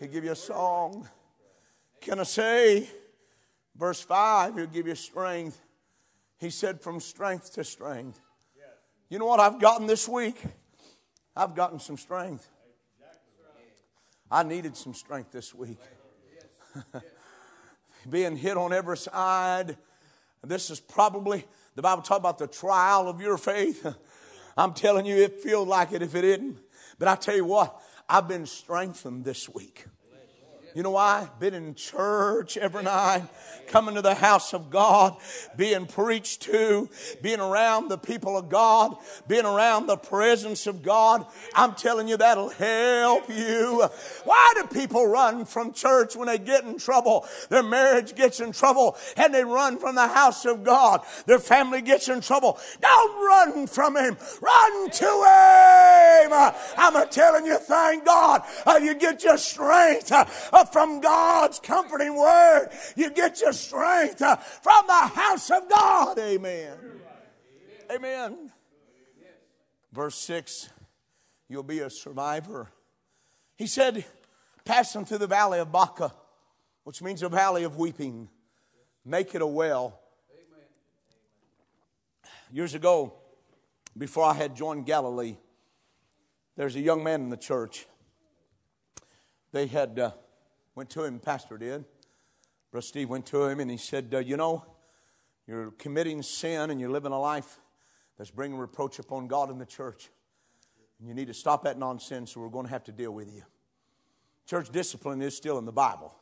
He'll 0.00 0.10
give 0.10 0.24
you 0.24 0.32
a 0.32 0.36
song. 0.36 1.08
Can 2.00 2.20
I 2.20 2.24
say, 2.24 2.88
verse 3.76 4.00
5, 4.00 4.56
He'll 4.56 4.66
give 4.66 4.86
you 4.86 4.94
strength. 4.94 5.60
He 6.38 6.50
said, 6.50 6.80
from 6.80 7.00
strength 7.00 7.54
to 7.54 7.64
strength. 7.64 8.20
You 9.08 9.18
know 9.18 9.26
what 9.26 9.40
I've 9.40 9.60
gotten 9.60 9.86
this 9.86 10.08
week? 10.08 10.42
I've 11.36 11.54
gotten 11.54 11.78
some 11.78 11.96
strength. 11.96 12.48
I 14.30 14.42
needed 14.42 14.76
some 14.76 14.94
strength 14.94 15.30
this 15.30 15.54
week. 15.54 15.78
Being 18.10 18.36
hit 18.36 18.56
on 18.56 18.72
every 18.72 18.96
side. 18.96 19.76
This 20.42 20.70
is 20.70 20.80
probably, 20.80 21.46
the 21.74 21.82
Bible 21.82 22.02
talks 22.02 22.18
about 22.18 22.38
the 22.38 22.46
trial 22.46 23.08
of 23.08 23.20
your 23.20 23.38
faith. 23.38 23.86
I'm 24.56 24.74
telling 24.74 25.06
you, 25.06 25.16
it 25.16 25.40
feels 25.40 25.68
like 25.68 25.92
it 25.92 26.02
if 26.02 26.14
it 26.14 26.24
isn't. 26.24 26.58
But 26.98 27.08
I 27.08 27.16
tell 27.16 27.36
you 27.36 27.44
what, 27.44 27.80
I've 28.08 28.28
been 28.28 28.46
strengthened 28.46 29.24
this 29.24 29.48
week. 29.48 29.86
You 30.74 30.82
know 30.82 30.90
why? 30.90 31.28
Been 31.38 31.54
in 31.54 31.76
church 31.76 32.56
every 32.56 32.82
night, 32.82 33.22
coming 33.68 33.94
to 33.94 34.02
the 34.02 34.14
house 34.14 34.52
of 34.52 34.70
God, 34.70 35.16
being 35.56 35.86
preached 35.86 36.42
to, 36.42 36.88
being 37.22 37.38
around 37.38 37.88
the 37.88 37.96
people 37.96 38.36
of 38.36 38.48
God, 38.48 38.96
being 39.28 39.44
around 39.44 39.86
the 39.86 39.96
presence 39.96 40.66
of 40.66 40.82
God. 40.82 41.24
I'm 41.54 41.74
telling 41.74 42.08
you, 42.08 42.16
that'll 42.16 42.48
help 42.48 43.28
you. 43.28 43.88
Why 44.24 44.52
do 44.56 44.64
people 44.66 45.06
run 45.06 45.44
from 45.44 45.72
church 45.72 46.16
when 46.16 46.26
they 46.26 46.38
get 46.38 46.64
in 46.64 46.76
trouble? 46.76 47.24
Their 47.50 47.62
marriage 47.62 48.16
gets 48.16 48.40
in 48.40 48.50
trouble 48.50 48.96
and 49.16 49.32
they 49.32 49.44
run 49.44 49.78
from 49.78 49.94
the 49.94 50.08
house 50.08 50.44
of 50.44 50.64
God. 50.64 51.02
Their 51.26 51.38
family 51.38 51.82
gets 51.82 52.08
in 52.08 52.20
trouble. 52.20 52.58
Don't 52.80 53.24
run 53.24 53.68
from 53.68 53.96
Him. 53.96 54.16
Run 54.40 54.90
to 54.90 55.04
Him. 55.04 56.52
I'm 56.76 57.08
telling 57.10 57.46
you, 57.46 57.58
thank 57.58 58.04
God, 58.04 58.42
uh, 58.66 58.80
you 58.82 58.94
get 58.94 59.22
your 59.22 59.38
strength 59.38 60.10
uh, 60.10 60.63
from 60.66 61.00
God's 61.00 61.58
comforting 61.60 62.16
word. 62.16 62.68
You 62.96 63.10
get 63.10 63.40
your 63.40 63.52
strength 63.52 64.22
uh, 64.22 64.36
from 64.36 64.86
the 64.86 64.92
house 64.92 65.50
of 65.50 65.68
God. 65.68 66.18
Amen. 66.18 66.76
Amen. 67.90 68.52
Verse 69.92 70.16
6 70.16 70.70
You'll 71.48 71.62
be 71.62 71.80
a 71.80 71.90
survivor. 71.90 72.70
He 73.56 73.66
said, 73.66 74.04
Passing 74.64 75.04
through 75.04 75.18
the 75.18 75.26
valley 75.26 75.58
of 75.58 75.70
Baca, 75.70 76.12
which 76.84 77.02
means 77.02 77.22
a 77.22 77.28
valley 77.28 77.64
of 77.64 77.76
weeping, 77.76 78.28
make 79.04 79.34
it 79.34 79.42
a 79.42 79.46
well. 79.46 80.00
Years 82.50 82.74
ago, 82.74 83.14
before 83.96 84.24
I 84.24 84.32
had 84.32 84.56
joined 84.56 84.86
Galilee, 84.86 85.36
there's 86.56 86.76
a 86.76 86.80
young 86.80 87.04
man 87.04 87.20
in 87.20 87.30
the 87.30 87.36
church. 87.36 87.86
They 89.52 89.66
had 89.66 89.98
uh, 89.98 90.10
went 90.74 90.90
to 90.90 91.04
him, 91.04 91.18
pastor 91.18 91.58
did. 91.58 91.84
Brother 92.70 92.82
Steve 92.82 93.08
went 93.08 93.26
to 93.26 93.44
him 93.44 93.60
and 93.60 93.70
he 93.70 93.76
said, 93.76 94.12
uh, 94.12 94.18
You 94.18 94.36
know, 94.36 94.64
you're 95.46 95.70
committing 95.72 96.22
sin 96.22 96.70
and 96.70 96.80
you're 96.80 96.90
living 96.90 97.12
a 97.12 97.20
life 97.20 97.58
that's 98.18 98.30
bringing 98.30 98.58
reproach 98.58 98.98
upon 98.98 99.28
God 99.28 99.50
and 99.50 99.60
the 99.60 99.66
church. 99.66 100.10
And 100.98 101.08
you 101.08 101.14
need 101.14 101.26
to 101.28 101.34
stop 101.34 101.64
that 101.64 101.78
nonsense 101.78 102.36
or 102.36 102.40
we're 102.40 102.50
going 102.50 102.66
to 102.66 102.72
have 102.72 102.84
to 102.84 102.92
deal 102.92 103.12
with 103.12 103.32
you. 103.32 103.42
Church 104.46 104.70
discipline 104.70 105.22
is 105.22 105.36
still 105.36 105.58
in 105.58 105.64
the 105.64 105.72
Bible. 105.72 106.14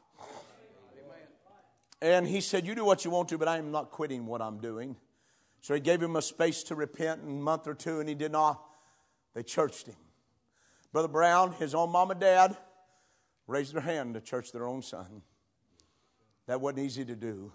And 2.00 2.26
he 2.26 2.40
said, 2.40 2.66
You 2.66 2.74
do 2.74 2.84
what 2.84 3.04
you 3.04 3.10
want 3.10 3.28
to, 3.28 3.38
but 3.38 3.48
I 3.48 3.58
am 3.58 3.70
not 3.70 3.90
quitting 3.90 4.26
what 4.26 4.42
I'm 4.42 4.58
doing. 4.58 4.96
So 5.60 5.74
he 5.74 5.80
gave 5.80 6.02
him 6.02 6.16
a 6.16 6.22
space 6.22 6.64
to 6.64 6.74
repent 6.74 7.22
in 7.22 7.28
a 7.28 7.40
month 7.40 7.68
or 7.68 7.74
two, 7.74 8.00
and 8.00 8.08
he 8.08 8.16
did 8.16 8.32
not. 8.32 8.60
They 9.34 9.44
churched 9.44 9.86
him. 9.86 9.94
Brother 10.92 11.08
Brown, 11.08 11.52
his 11.52 11.74
own 11.74 11.90
mom 11.90 12.10
and 12.10 12.20
dad, 12.20 12.56
raised 13.52 13.74
their 13.74 13.82
hand 13.82 14.14
to 14.14 14.20
church 14.20 14.50
their 14.50 14.66
own 14.66 14.82
son. 14.82 15.22
That 16.46 16.60
wasn't 16.60 16.80
easy 16.80 17.04
to 17.04 17.14
do. 17.14 17.52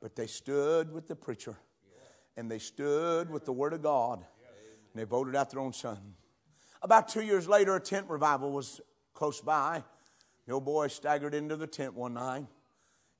But 0.00 0.14
they 0.14 0.26
stood 0.26 0.92
with 0.92 1.08
the 1.08 1.16
preacher 1.16 1.56
and 2.36 2.50
they 2.50 2.60
stood 2.60 3.30
with 3.30 3.44
the 3.44 3.52
Word 3.52 3.72
of 3.72 3.82
God 3.82 4.18
and 4.18 5.00
they 5.00 5.04
voted 5.04 5.34
out 5.34 5.50
their 5.50 5.60
own 5.60 5.72
son. 5.72 6.14
About 6.82 7.08
two 7.08 7.22
years 7.22 7.48
later, 7.48 7.74
a 7.74 7.80
tent 7.80 8.06
revival 8.08 8.52
was 8.52 8.80
close 9.14 9.40
by. 9.40 9.82
The 10.46 10.52
old 10.52 10.64
boy 10.64 10.86
staggered 10.88 11.34
into 11.34 11.56
the 11.56 11.66
tent 11.66 11.94
one 11.94 12.14
night. 12.14 12.46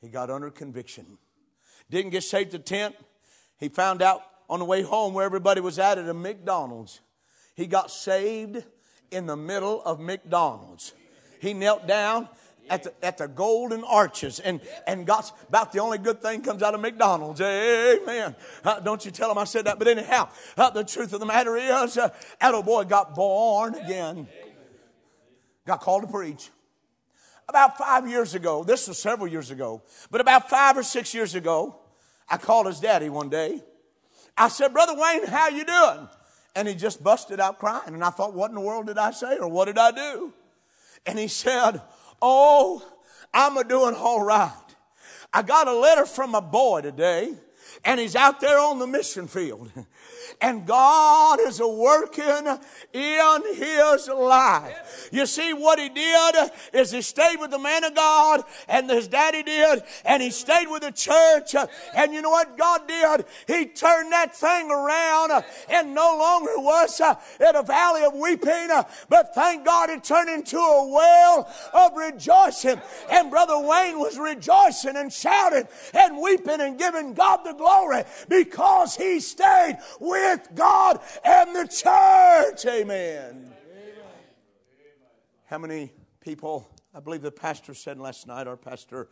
He 0.01 0.09
got 0.09 0.31
under 0.31 0.51
conviction. 0.51 1.19
Didn't 1.91 2.11
get 2.11 2.23
saved 2.23 2.53
the 2.53 2.59
tent. 2.61 2.95
He 3.59 3.69
found 3.69 4.03
out 4.03 4.23
on 4.49 4.61
the 4.61 4.65
way 4.65 4.83
home 4.83 5.15
where 5.15 5.25
everybody 5.25 5.61
was 5.61 5.79
at 5.79 5.99
at 5.99 6.09
a 6.09 6.15
McDonald's. 6.15 7.01
He 7.57 7.67
got 7.67 7.91
saved 7.91 8.63
in 9.11 9.27
the 9.27 9.37
middle 9.37 9.83
of 9.83 9.99
McDonald's. 9.99 10.93
He 11.41 11.55
knelt 11.55 11.87
down 11.87 12.29
at 12.71 12.83
the, 12.85 12.93
at 13.05 13.19
the 13.19 13.29
golden 13.29 13.85
arches 13.85 14.41
and, 14.41 14.61
and 14.87 15.07
got 15.07 15.33
about 15.49 15.73
the 15.73 15.81
only 15.81 15.99
good 15.99 16.21
thing 16.21 16.43
comes 16.43 16.63
out 16.63 16.75
of 16.75 16.81
McDonald's. 16.81 17.41
Amen. 17.41 18.37
Uh, 18.65 18.81
don't 18.81 19.05
you 19.05 19.11
tell 19.11 19.31
him 19.31 19.39
I 19.39 19.45
said 19.45 19.65
that. 19.67 19.79
But 19.79 19.89
anyhow, 19.89 20.29
uh, 20.57 20.71
the 20.71 20.85
truth 20.85 21.13
of 21.13 21.21
the 21.21 21.27
matter 21.27 21.57
is, 21.57 21.97
uh, 21.97 22.11
that 22.41 22.55
old 22.55 22.67
boy 22.67 22.85
got 22.85 23.15
born 23.15 23.75
again. 23.75 24.29
Got 25.67 25.81
called 25.81 26.03
to 26.03 26.09
preach. 26.09 26.51
About 27.49 27.79
five 27.79 28.09
years 28.09 28.35
ago, 28.35 28.63
this 28.63 28.89
was 28.89 28.99
several 28.99 29.27
years 29.27 29.51
ago, 29.51 29.83
but 30.11 30.21
about 30.21 30.51
five 30.51 30.77
or 30.77 30.83
six 30.83 31.15
years 31.15 31.35
ago, 31.35 31.77
I 32.29 32.37
called 32.37 32.67
his 32.67 32.79
daddy 32.79 33.09
one 33.09 33.31
day. 33.31 33.63
I 34.37 34.49
said, 34.49 34.73
Brother 34.75 34.95
Wayne, 34.95 35.27
how 35.27 35.49
you 35.49 35.65
doing? 35.65 36.09
And 36.55 36.69
he 36.69 36.75
just 36.75 37.03
busted 37.03 37.41
out 37.41 37.59
crying. 37.59 37.95
And 37.95 38.05
I 38.05 38.11
thought, 38.11 38.35
what 38.35 38.51
in 38.51 38.55
the 38.55 38.61
world 38.61 38.87
did 38.87 38.99
I 38.99 39.13
say 39.13 39.39
or 39.39 39.49
what 39.49 39.65
did 39.65 39.79
I 39.79 39.93
do? 39.93 40.33
And 41.09 41.19
he 41.19 41.27
said, 41.27 41.81
Oh, 42.21 42.87
I'm 43.33 43.57
a 43.57 43.65
doing 43.65 43.95
all 43.95 44.23
right. 44.23 44.53
I 45.33 45.41
got 45.41 45.67
a 45.67 45.73
letter 45.73 46.05
from 46.05 46.35
a 46.35 46.43
boy 46.43 46.83
today, 46.83 47.33
and 47.83 47.99
he's 47.99 48.15
out 48.15 48.41
there 48.41 48.59
on 48.59 48.79
the 48.79 48.87
mission 48.87 49.27
field. 49.27 49.73
and 50.41 50.67
God 50.67 51.39
is 51.41 51.61
working 51.61 52.59
in 52.93 53.43
his 53.55 54.09
life. 54.09 55.09
You 55.13 55.27
see, 55.27 55.53
what 55.53 55.79
he 55.79 55.89
did 55.89 56.35
is 56.73 56.91
he 56.91 57.03
stayed 57.03 57.39
with 57.41 57.51
the 57.51 57.59
man 57.59 57.85
of 57.85 57.95
God, 57.95 58.43
and 58.69 58.89
his 58.91 59.09
daddy 59.09 59.43
did, 59.43 59.83
and 60.05 60.23
he 60.23 60.31
stayed 60.31 60.69
with 60.69 60.83
the 60.83 60.93
church. 60.93 61.55
And 61.95 62.13
you 62.13 62.23
know 62.23 62.31
what 62.31 62.57
God 62.57 62.87
did? 62.87 63.25
He 63.47 63.67
turned 63.67 64.13
that 64.13 64.35
thing 64.35 64.71
around, 64.71 65.45
and 65.69 65.95
no 65.95 66.17
longer 66.19 66.53
was 66.57 67.01
in 67.01 67.57
a 67.57 67.63
valley 67.63 68.05
of 68.05 68.15
weeping, 68.15 68.69
but 69.09 69.35
thank 69.35 69.65
God 69.65 69.91
it 69.91 70.05
turned 70.05 70.31
into 70.31 70.59
a 70.59 70.89
well 70.89 71.55
of 71.73 71.97
rejoicing. 71.97 72.81
And 73.11 73.31
Brother 73.31 73.59
Wayne 73.59 73.99
was 73.99 74.19
rejoicing 74.19 74.97
and 74.97 75.13
shouting 75.13 75.69
and 75.95 76.21
weeping 76.21 76.61
and 76.61 76.79
giving 76.79 77.15
God 77.15 77.45
the 77.45 77.53
glory 77.53 78.05
because 78.29 78.97
he 78.97 79.21
stayed 79.21 79.79
with 80.09 80.49
God 80.55 81.01
and 81.25 81.55
the 81.55 81.67
church. 81.69 82.67
Amen. 82.67 83.53
How 85.47 85.59
many 85.59 85.93
people, 86.21 86.69
I 86.95 87.01
believe 87.01 87.23
the 87.23 87.31
pastor 87.31 87.75
said 87.75 87.99
last 87.99 88.27
night, 88.27 88.47
our 88.47 88.57
pastor, 88.57 89.09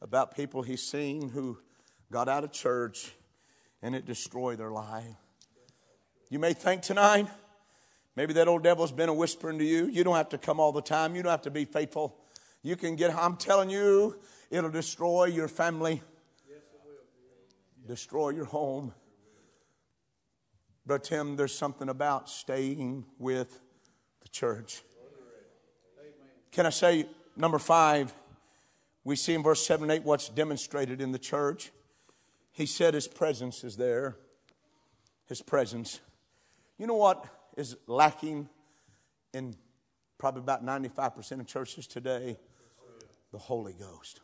about 0.00 0.34
people 0.34 0.62
he's 0.62 0.82
seen 0.82 1.28
who 1.28 1.58
got 2.10 2.28
out 2.28 2.44
of 2.44 2.52
church 2.52 3.12
and 3.82 3.94
it 3.94 4.06
destroyed 4.06 4.58
their 4.58 4.70
life. 4.70 5.04
You 6.30 6.38
may 6.38 6.52
think 6.52 6.82
tonight, 6.82 7.26
maybe 8.16 8.32
that 8.34 8.48
old 8.48 8.62
devil's 8.62 8.92
been 8.92 9.08
a 9.08 9.14
whispering 9.14 9.58
to 9.58 9.64
you. 9.64 9.86
You 9.86 10.04
don't 10.04 10.16
have 10.16 10.28
to 10.30 10.38
come 10.38 10.60
all 10.60 10.72
the 10.72 10.82
time, 10.82 11.14
you 11.14 11.22
don't 11.22 11.30
have 11.30 11.42
to 11.42 11.50
be 11.50 11.64
faithful. 11.64 12.16
You 12.62 12.76
can 12.76 12.96
get, 12.96 13.14
I'm 13.14 13.36
telling 13.36 13.70
you, 13.70 14.18
it'll 14.50 14.70
destroy 14.70 15.26
your 15.26 15.48
family, 15.48 16.02
destroy 17.86 18.30
your 18.30 18.44
home. 18.44 18.92
But, 20.88 21.04
Tim, 21.04 21.36
there's 21.36 21.54
something 21.54 21.90
about 21.90 22.30
staying 22.30 23.04
with 23.18 23.60
the 24.22 24.28
church. 24.30 24.82
Can 26.50 26.64
I 26.64 26.70
say, 26.70 27.04
number 27.36 27.58
five, 27.58 28.14
we 29.04 29.14
see 29.14 29.34
in 29.34 29.42
verse 29.42 29.66
7 29.66 29.90
and 29.90 30.00
8 30.00 30.04
what's 30.04 30.30
demonstrated 30.30 31.02
in 31.02 31.12
the 31.12 31.18
church. 31.18 31.72
He 32.52 32.64
said 32.64 32.94
his 32.94 33.06
presence 33.06 33.64
is 33.64 33.76
there. 33.76 34.16
His 35.26 35.42
presence. 35.42 36.00
You 36.78 36.86
know 36.86 36.96
what 36.96 37.22
is 37.54 37.76
lacking 37.86 38.48
in 39.34 39.56
probably 40.16 40.40
about 40.40 40.64
95% 40.64 41.40
of 41.40 41.46
churches 41.46 41.86
today, 41.86 42.38
the 43.30 43.38
Holy 43.38 43.74
Ghost. 43.74 44.20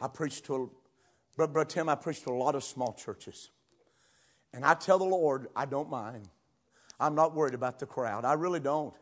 I 0.00 0.08
preached 0.08 0.46
to, 0.46 0.54
a, 0.56 1.36
Brother, 1.36 1.64
Tim, 1.64 1.88
I 1.88 1.94
preach 1.94 2.24
to 2.24 2.30
a 2.30 2.32
lot 2.32 2.56
of 2.56 2.64
small 2.64 2.92
churches. 2.92 3.50
And 4.52 4.64
I 4.64 4.74
tell 4.74 4.98
the 4.98 5.04
Lord, 5.04 5.48
I 5.54 5.64
don't 5.64 5.88
mind. 5.90 6.28
I'm 6.98 7.14
not 7.14 7.34
worried 7.34 7.54
about 7.54 7.78
the 7.78 7.86
crowd. 7.86 8.24
I 8.24 8.34
really 8.34 8.60
don't. 8.60 8.94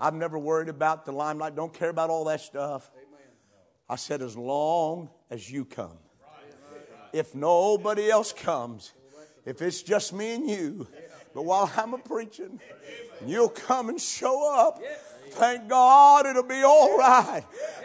I've 0.00 0.14
never 0.14 0.38
worried 0.38 0.68
about 0.68 1.04
the 1.04 1.12
limelight. 1.12 1.54
Don't 1.54 1.72
care 1.72 1.90
about 1.90 2.10
all 2.10 2.24
that 2.24 2.40
stuff. 2.40 2.90
I 3.88 3.96
said, 3.96 4.22
as 4.22 4.36
long 4.36 5.10
as 5.30 5.50
you 5.50 5.64
come. 5.64 5.98
If 7.12 7.34
nobody 7.34 8.10
else 8.10 8.32
comes, 8.32 8.92
if 9.44 9.62
it's 9.62 9.82
just 9.82 10.12
me 10.12 10.34
and 10.34 10.48
you, 10.48 10.88
but 11.34 11.44
while 11.44 11.70
I'm 11.76 11.94
a 11.94 11.98
preaching, 11.98 12.60
you'll 13.26 13.50
come 13.50 13.88
and 13.88 14.00
show 14.00 14.50
up. 14.52 14.80
Thank 15.34 15.68
God 15.68 16.26
it'll 16.26 16.44
be 16.44 16.62
all 16.62 16.96
right. 16.96 17.42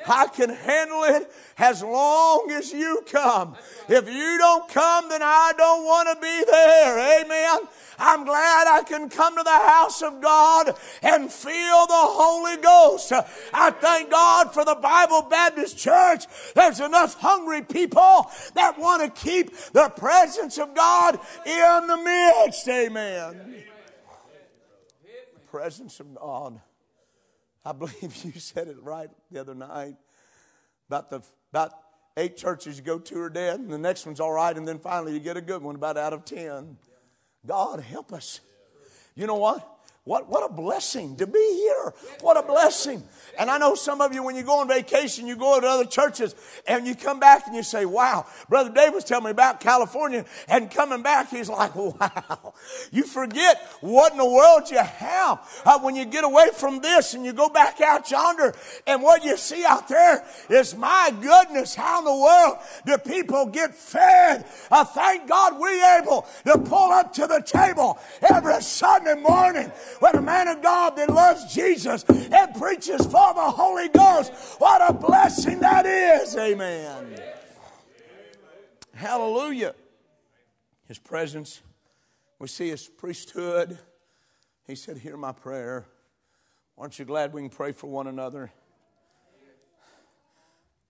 I 0.08 0.28
can 0.28 0.50
handle 0.50 1.04
it 1.04 1.32
as 1.58 1.82
long 1.82 2.52
as 2.52 2.72
you 2.72 3.04
come. 3.12 3.56
If 3.88 4.08
you 4.08 4.38
don't 4.38 4.70
come, 4.70 5.10
then 5.10 5.22
I 5.24 5.54
don't 5.58 5.84
want 5.84 6.10
to 6.10 6.22
be 6.22 6.44
there. 6.46 7.24
Amen. 7.24 7.68
I'm 7.98 8.24
glad 8.24 8.68
I 8.68 8.84
can 8.84 9.10
come 9.10 9.36
to 9.36 9.44
the 9.44 9.50
house 9.50 10.02
of 10.04 10.22
God 10.22 10.76
and 11.02 11.32
feel 11.32 11.88
the 11.88 11.94
Holy 11.94 12.58
Ghost. 12.58 13.12
I 13.54 13.72
thank 13.72 14.12
God 14.12 14.54
for 14.54 14.64
the 14.64 14.76
Bible 14.76 15.24
Baptist 15.24 15.78
Church. 15.78 16.26
There's 16.54 16.80
enough 16.80 17.16
hungry 17.16 17.64
people 17.64 18.32
that 18.54 18.78
want 18.78 19.04
to 19.04 19.22
keep 19.22 19.56
the 19.74 19.90
presence 19.90 20.60
of 20.60 20.76
God 20.76 21.20
in 21.46 21.88
the 21.88 21.98
midst. 21.98 22.68
Amen. 22.70 23.64
Presence 25.48 26.00
of 26.00 26.14
God. 26.16 26.62
I 27.66 27.72
believe 27.74 28.24
you 28.24 28.40
said 28.40 28.68
it 28.68 28.78
right 28.82 29.10
the 29.32 29.40
other 29.40 29.56
night 29.56 29.96
about 30.88 31.10
the 31.10 31.22
about 31.52 31.74
eight 32.18 32.38
churches 32.38 32.78
you 32.78 32.84
go 32.84 33.00
to 33.00 33.20
are 33.22 33.30
dead, 33.30 33.60
and 33.60 33.72
the 33.72 33.78
next 33.78 34.06
one's 34.06 34.20
all 34.20 34.32
right, 34.32 34.56
and 34.56 34.68
then 34.68 34.80
finally 34.80 35.14
you 35.14 35.20
get 35.20 35.38
a 35.38 35.42
good 35.42 35.62
one 35.62 35.76
about 35.76 35.98
out 35.98 36.14
of 36.14 36.26
ten. 36.26 36.78
God 37.46 37.80
help 37.80 38.12
us. 38.12 38.42
You 39.16 39.28
know 39.28 39.36
what? 39.36 39.79
What, 40.10 40.28
what 40.28 40.44
a 40.44 40.52
blessing 40.52 41.18
to 41.18 41.28
be 41.28 41.38
here. 41.38 41.94
What 42.22 42.36
a 42.36 42.42
blessing. 42.42 43.04
And 43.38 43.48
I 43.48 43.60
know 43.60 43.76
some 43.76 44.02
of 44.02 44.12
you, 44.12 44.24
when 44.24 44.36
you 44.36 44.42
go 44.42 44.58
on 44.58 44.68
vacation, 44.68 45.28
you 45.28 45.36
go 45.36 45.62
to 45.62 45.68
other 45.68 45.86
churches 45.86 46.34
and 46.68 46.88
you 46.88 46.96
come 46.96 47.20
back 47.20 47.46
and 47.46 47.56
you 47.56 47.62
say, 47.62 47.86
wow, 47.86 48.26
Brother 48.50 48.72
Dave 48.72 48.92
was 48.92 49.04
telling 49.04 49.26
me 49.26 49.30
about 49.30 49.60
California 49.60 50.26
and 50.48 50.72
coming 50.72 51.04
back, 51.04 51.30
he's 51.30 51.48
like, 51.48 51.76
wow. 51.76 52.56
You 52.92 53.04
forget 53.04 53.62
what 53.82 54.14
in 54.14 54.18
the 54.18 54.26
world 54.26 54.72
you 54.72 54.80
have 54.80 55.48
uh, 55.64 55.78
when 55.78 55.96
you 55.96 56.06
get 56.06 56.24
away 56.24 56.48
from 56.56 56.82
this 56.82 57.14
and 57.14 57.24
you 57.24 57.32
go 57.32 57.48
back 57.48 57.80
out 57.80 58.10
yonder 58.10 58.56
and 58.88 59.04
what 59.04 59.24
you 59.24 59.38
see 59.38 59.64
out 59.64 59.88
there 59.88 60.26
is, 60.50 60.76
my 60.76 61.14
goodness, 61.22 61.76
how 61.76 62.00
in 62.00 62.06
the 62.06 62.16
world 62.16 62.58
do 62.84 62.98
people 62.98 63.46
get 63.46 63.76
fed? 63.76 64.44
Uh, 64.72 64.84
thank 64.86 65.30
God 65.30 65.60
we're 65.60 66.00
able 66.00 66.26
to 66.46 66.58
pull 66.58 66.92
up 66.92 67.14
to 67.14 67.28
the 67.28 67.44
table 67.46 68.00
every 68.28 68.60
Sunday 68.64 69.14
morning 69.14 69.72
when 70.00 70.16
a 70.16 70.22
man 70.22 70.48
of 70.48 70.62
God 70.62 70.96
that 70.98 71.10
loves 71.10 71.54
Jesus 71.54 72.04
and 72.08 72.56
preaches 72.56 73.06
for 73.06 73.34
the 73.34 73.52
Holy 73.52 73.90
Ghost, 73.90 74.32
what 74.58 74.82
a 74.88 74.94
blessing 74.94 75.60
that 75.60 75.86
is. 75.86 76.36
Amen. 76.36 77.22
Hallelujah. 78.96 79.76
His 80.88 81.00
presence, 81.00 81.62
we 82.40 82.48
see 82.48 82.70
his 82.70 82.88
priesthood. 82.88 83.78
He 84.66 84.76
said, 84.76 84.98
Hear 84.98 85.18
my 85.18 85.32
prayer. 85.32 85.86
Aren't 86.78 86.98
you 86.98 87.06
glad 87.06 87.34
we 87.34 87.42
can 87.42 87.50
pray 87.50 87.72
for 87.72 87.88
one 87.88 88.08
another? 88.08 88.52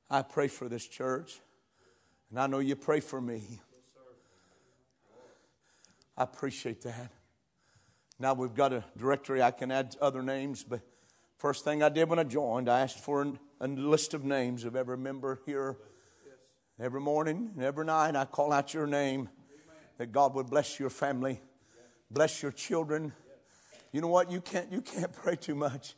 I 0.10 0.24
pray 0.24 0.48
for 0.48 0.68
this 0.68 0.88
church, 0.88 1.40
and 2.30 2.40
I 2.40 2.48
know 2.48 2.60
you 2.60 2.76
pray 2.76 3.00
for 3.00 3.22
me. 3.22 3.44
I 6.18 6.24
appreciate 6.24 6.82
that. 6.82 7.12
Now 8.22 8.34
we've 8.34 8.54
got 8.54 8.74
a 8.74 8.84
directory, 8.98 9.42
I 9.42 9.52
can 9.52 9.72
add 9.72 9.96
other 10.02 10.22
names, 10.22 10.66
but 10.66 10.82
first 11.38 11.64
thing 11.64 11.82
I 11.82 11.88
did 11.88 12.10
when 12.10 12.20
I 12.20 12.26
joined, 12.26 12.68
I 12.68 12.82
asked 12.82 13.00
for 13.00 13.26
a 13.62 13.68
list 13.68 14.14
of 14.14 14.26
names 14.26 14.66
of 14.66 14.76
every 14.76 14.98
member 14.98 15.40
here. 15.46 15.78
Every 16.82 17.00
morning 17.00 17.52
and 17.56 17.64
every 17.64 17.86
night, 17.86 18.18
I 18.18 18.26
call 18.26 18.52
out 18.52 18.74
your 18.74 18.88
name 18.88 19.30
that 19.98 20.12
God 20.12 20.34
would 20.36 20.50
bless 20.50 20.80
your 20.80 20.90
family, 20.90 21.42
bless 22.12 22.44
your 22.44 22.52
children. 22.52 23.14
You 23.94 24.02
know 24.02 24.08
what? 24.08 24.30
You 24.30 24.42
can't, 24.42 24.70
you 24.72 24.82
can't 24.82 25.12
pray 25.24 25.38
too 25.38 25.56
much. 25.56 25.96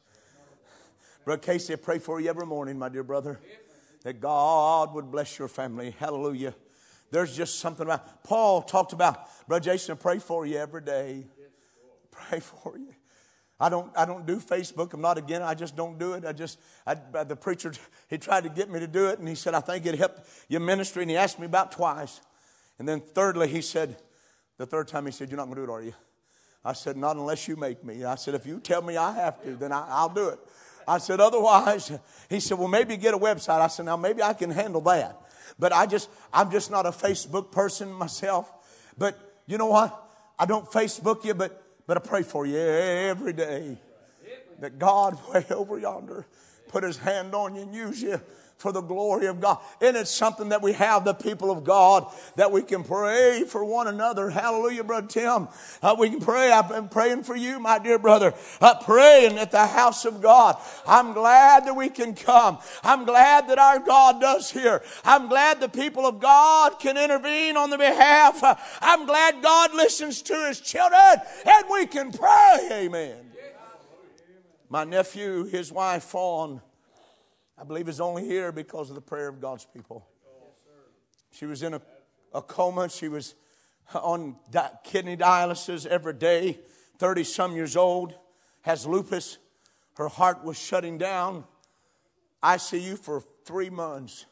Brother 1.26 1.42
Casey, 1.42 1.74
I 1.74 1.76
pray 1.78 1.98
for 2.00 2.20
you 2.20 2.30
every 2.30 2.46
morning, 2.46 2.78
my 2.78 2.90
dear 2.90 3.04
brother, 3.04 3.40
that 4.04 4.20
God 4.20 4.94
would 4.94 5.12
bless 5.12 5.38
your 5.40 5.48
family. 5.48 5.96
Hallelujah. 6.00 6.54
There's 7.12 7.36
just 7.36 7.60
something 7.60 7.86
about, 7.86 8.24
Paul 8.24 8.62
talked 8.62 8.94
about, 8.94 9.28
Brother 9.48 9.66
Jason, 9.66 9.94
I 9.94 9.96
pray 9.96 10.20
for 10.20 10.46
you 10.46 10.58
every 10.58 10.82
day 10.82 11.26
pray 12.30 12.40
for 12.42 12.78
you. 12.78 12.94
I 13.60 13.70
don't, 13.70 13.92
I 13.96 14.06
don't 14.06 14.26
do 14.26 14.38
Facebook. 14.38 14.94
I'm 14.94 15.02
not 15.02 15.20
again. 15.20 15.44
I 15.44 15.54
just 15.54 15.76
don't 15.76 16.00
do 16.00 16.14
it. 16.14 16.26
I 16.26 16.32
just, 16.32 16.60
I, 16.86 16.96
the 17.24 17.36
preacher, 17.36 17.74
he 18.10 18.18
tried 18.18 18.44
to 18.44 18.50
get 18.50 18.72
me 18.72 18.80
to 18.80 18.88
do 18.88 19.08
it, 19.08 19.20
and 19.20 19.28
he 19.28 19.36
said, 19.36 19.54
I 19.54 19.60
think 19.60 19.86
it 19.86 19.96
helped 19.96 20.22
your 20.50 20.62
ministry. 20.62 21.04
And 21.04 21.12
he 21.12 21.18
asked 21.18 21.40
me 21.40 21.46
about 21.46 21.72
twice. 21.72 22.22
And 22.80 22.88
then 22.88 23.02
thirdly, 23.02 23.48
he 23.48 23.62
said, 23.62 23.98
the 24.62 24.68
third 24.68 24.88
time 24.88 25.08
he 25.08 25.12
said, 25.12 25.30
You're 25.30 25.38
not 25.38 25.46
going 25.46 25.56
to 25.56 25.66
do 25.66 25.72
it, 25.72 25.74
are 25.74 25.82
you? 25.82 25.94
I 26.64 26.74
said, 26.74 26.96
Not 26.96 27.16
unless 27.16 27.48
you 27.48 27.56
make 27.56 27.84
me. 27.84 28.04
I 28.04 28.14
said, 28.14 28.36
If 28.36 28.46
you 28.46 28.60
tell 28.60 28.84
me 28.84 28.96
I 28.96 29.12
have 29.14 29.42
to, 29.44 29.56
then 29.56 29.72
I, 29.72 29.88
I'll 29.90 30.10
do 30.10 30.30
it. 30.30 30.40
I 30.88 31.00
said, 31.00 31.20
Otherwise, 31.20 31.92
he 32.30 32.40
said, 32.40 32.60
Well, 32.60 32.68
maybe 32.68 32.96
get 32.98 33.16
a 33.16 33.18
website. 33.18 33.60
I 33.60 33.68
said, 33.68 33.86
Now, 33.86 33.98
maybe 33.98 34.22
I 34.22 34.34
can 34.34 34.52
handle 34.52 34.82
that. 34.82 35.20
But 35.58 35.74
I 35.74 35.88
just, 35.88 36.10
I'm 36.32 36.52
just 36.52 36.70
not 36.70 36.86
a 36.86 36.92
Facebook 36.92 37.52
person 37.52 37.92
myself. 37.92 38.52
But 38.98 39.42
you 39.48 39.58
know 39.58 39.66
what? 39.66 40.00
I 40.38 40.46
don't 40.46 40.66
Facebook 40.66 41.26
you, 41.26 41.34
but 41.34 41.71
but 41.92 41.98
I 41.98 42.08
pray 42.08 42.24
for 42.24 42.46
you 42.46 42.58
every 42.58 43.34
day 43.34 43.78
that 44.62 44.80
God, 44.80 45.20
way 45.34 45.46
over 45.50 45.78
yonder, 45.78 46.26
put 46.70 46.86
his 46.86 46.98
hand 46.98 47.36
on 47.36 47.54
you 47.54 47.64
and 47.64 47.76
use 47.76 48.02
you 48.02 48.22
for 48.62 48.72
the 48.72 48.82
glory 48.82 49.26
of 49.26 49.42
God. 49.42 49.58
And 49.82 49.98
it's 49.98 50.12
something 50.12 50.50
that 50.50 50.62
we 50.62 50.74
have, 50.74 51.04
the 51.04 51.14
people 51.14 51.50
of 51.50 51.64
God, 51.64 52.06
that 52.36 52.52
we 52.52 52.62
can 52.62 52.84
pray 52.84 53.44
for 53.44 53.66
one 53.66 53.88
another. 53.88 54.30
Hallelujah, 54.30 54.84
Brother 54.84 55.08
Tim. 55.08 55.48
Uh, 55.82 55.96
we 55.98 56.10
can 56.10 56.20
pray. 56.20 56.52
I've 56.52 56.70
been 56.70 56.88
praying 56.88 57.24
for 57.24 57.36
you, 57.36 57.60
my 57.60 57.80
dear 57.80 57.98
brother, 57.98 58.34
uh, 58.62 58.76
praying 58.84 59.38
at 59.40 59.52
the 59.52 59.66
house 59.66 60.06
of 60.06 60.22
God. 60.22 60.58
I'm 60.88 61.14
glad 61.14 61.66
that 61.66 61.76
we 61.76 61.90
can 61.90 62.14
come. 62.14 62.60
I'm 62.84 63.04
glad 63.04 63.50
that 63.50 63.58
our 63.58 63.80
God 63.80 64.22
does 64.22 64.52
here. 64.52 64.84
I'm 65.04 65.28
glad 65.28 65.60
the 65.60 65.70
people 65.70 66.06
of 66.06 66.20
God 66.20 66.80
can 66.80 66.98
intervene 66.98 67.58
on 67.58 67.72
the 67.72 67.78
behalf. 67.78 68.44
Uh, 68.44 68.56
I'm 68.80 69.06
glad 69.08 69.42
God 69.42 69.74
listens 69.74 70.22
to 70.24 70.36
his 70.48 70.62
children 70.62 71.02
and 71.46 71.66
we 71.70 71.88
can 71.88 72.12
pray. 72.12 72.70
Amen. 72.72 73.16
My 74.70 74.86
nephew, 74.86 75.46
his 75.46 75.70
wife, 75.70 76.04
Fawn, 76.04 76.62
I 77.62 77.64
believe 77.64 77.88
is 77.88 78.02
only 78.02 78.26
here 78.26 78.52
because 78.52 78.90
of 78.90 78.96
the 78.96 79.02
prayer 79.02 79.28
of 79.28 79.40
God's 79.40 79.66
people. 79.66 80.08
She 81.30 81.46
was 81.46 81.62
in 81.62 81.76
a, 81.76 81.82
a 82.34 82.42
coma. 82.42 82.90
She 82.90 83.08
was 83.08 83.36
on 83.94 84.36
di- 84.50 84.72
kidney 84.84 85.16
dialysis 85.16 85.86
every 85.86 86.14
day, 86.14 86.58
30 86.98 87.24
some 87.24 87.56
years 87.56 87.78
old, 87.78 88.16
has 88.62 88.88
lupus. 88.88 89.38
Her 89.98 90.08
heart 90.08 90.44
was 90.44 90.58
shutting 90.58 90.98
down. 90.98 91.44
ICU 92.42 92.98
for 92.98 93.24
three 93.46 93.70
months. 93.70 94.26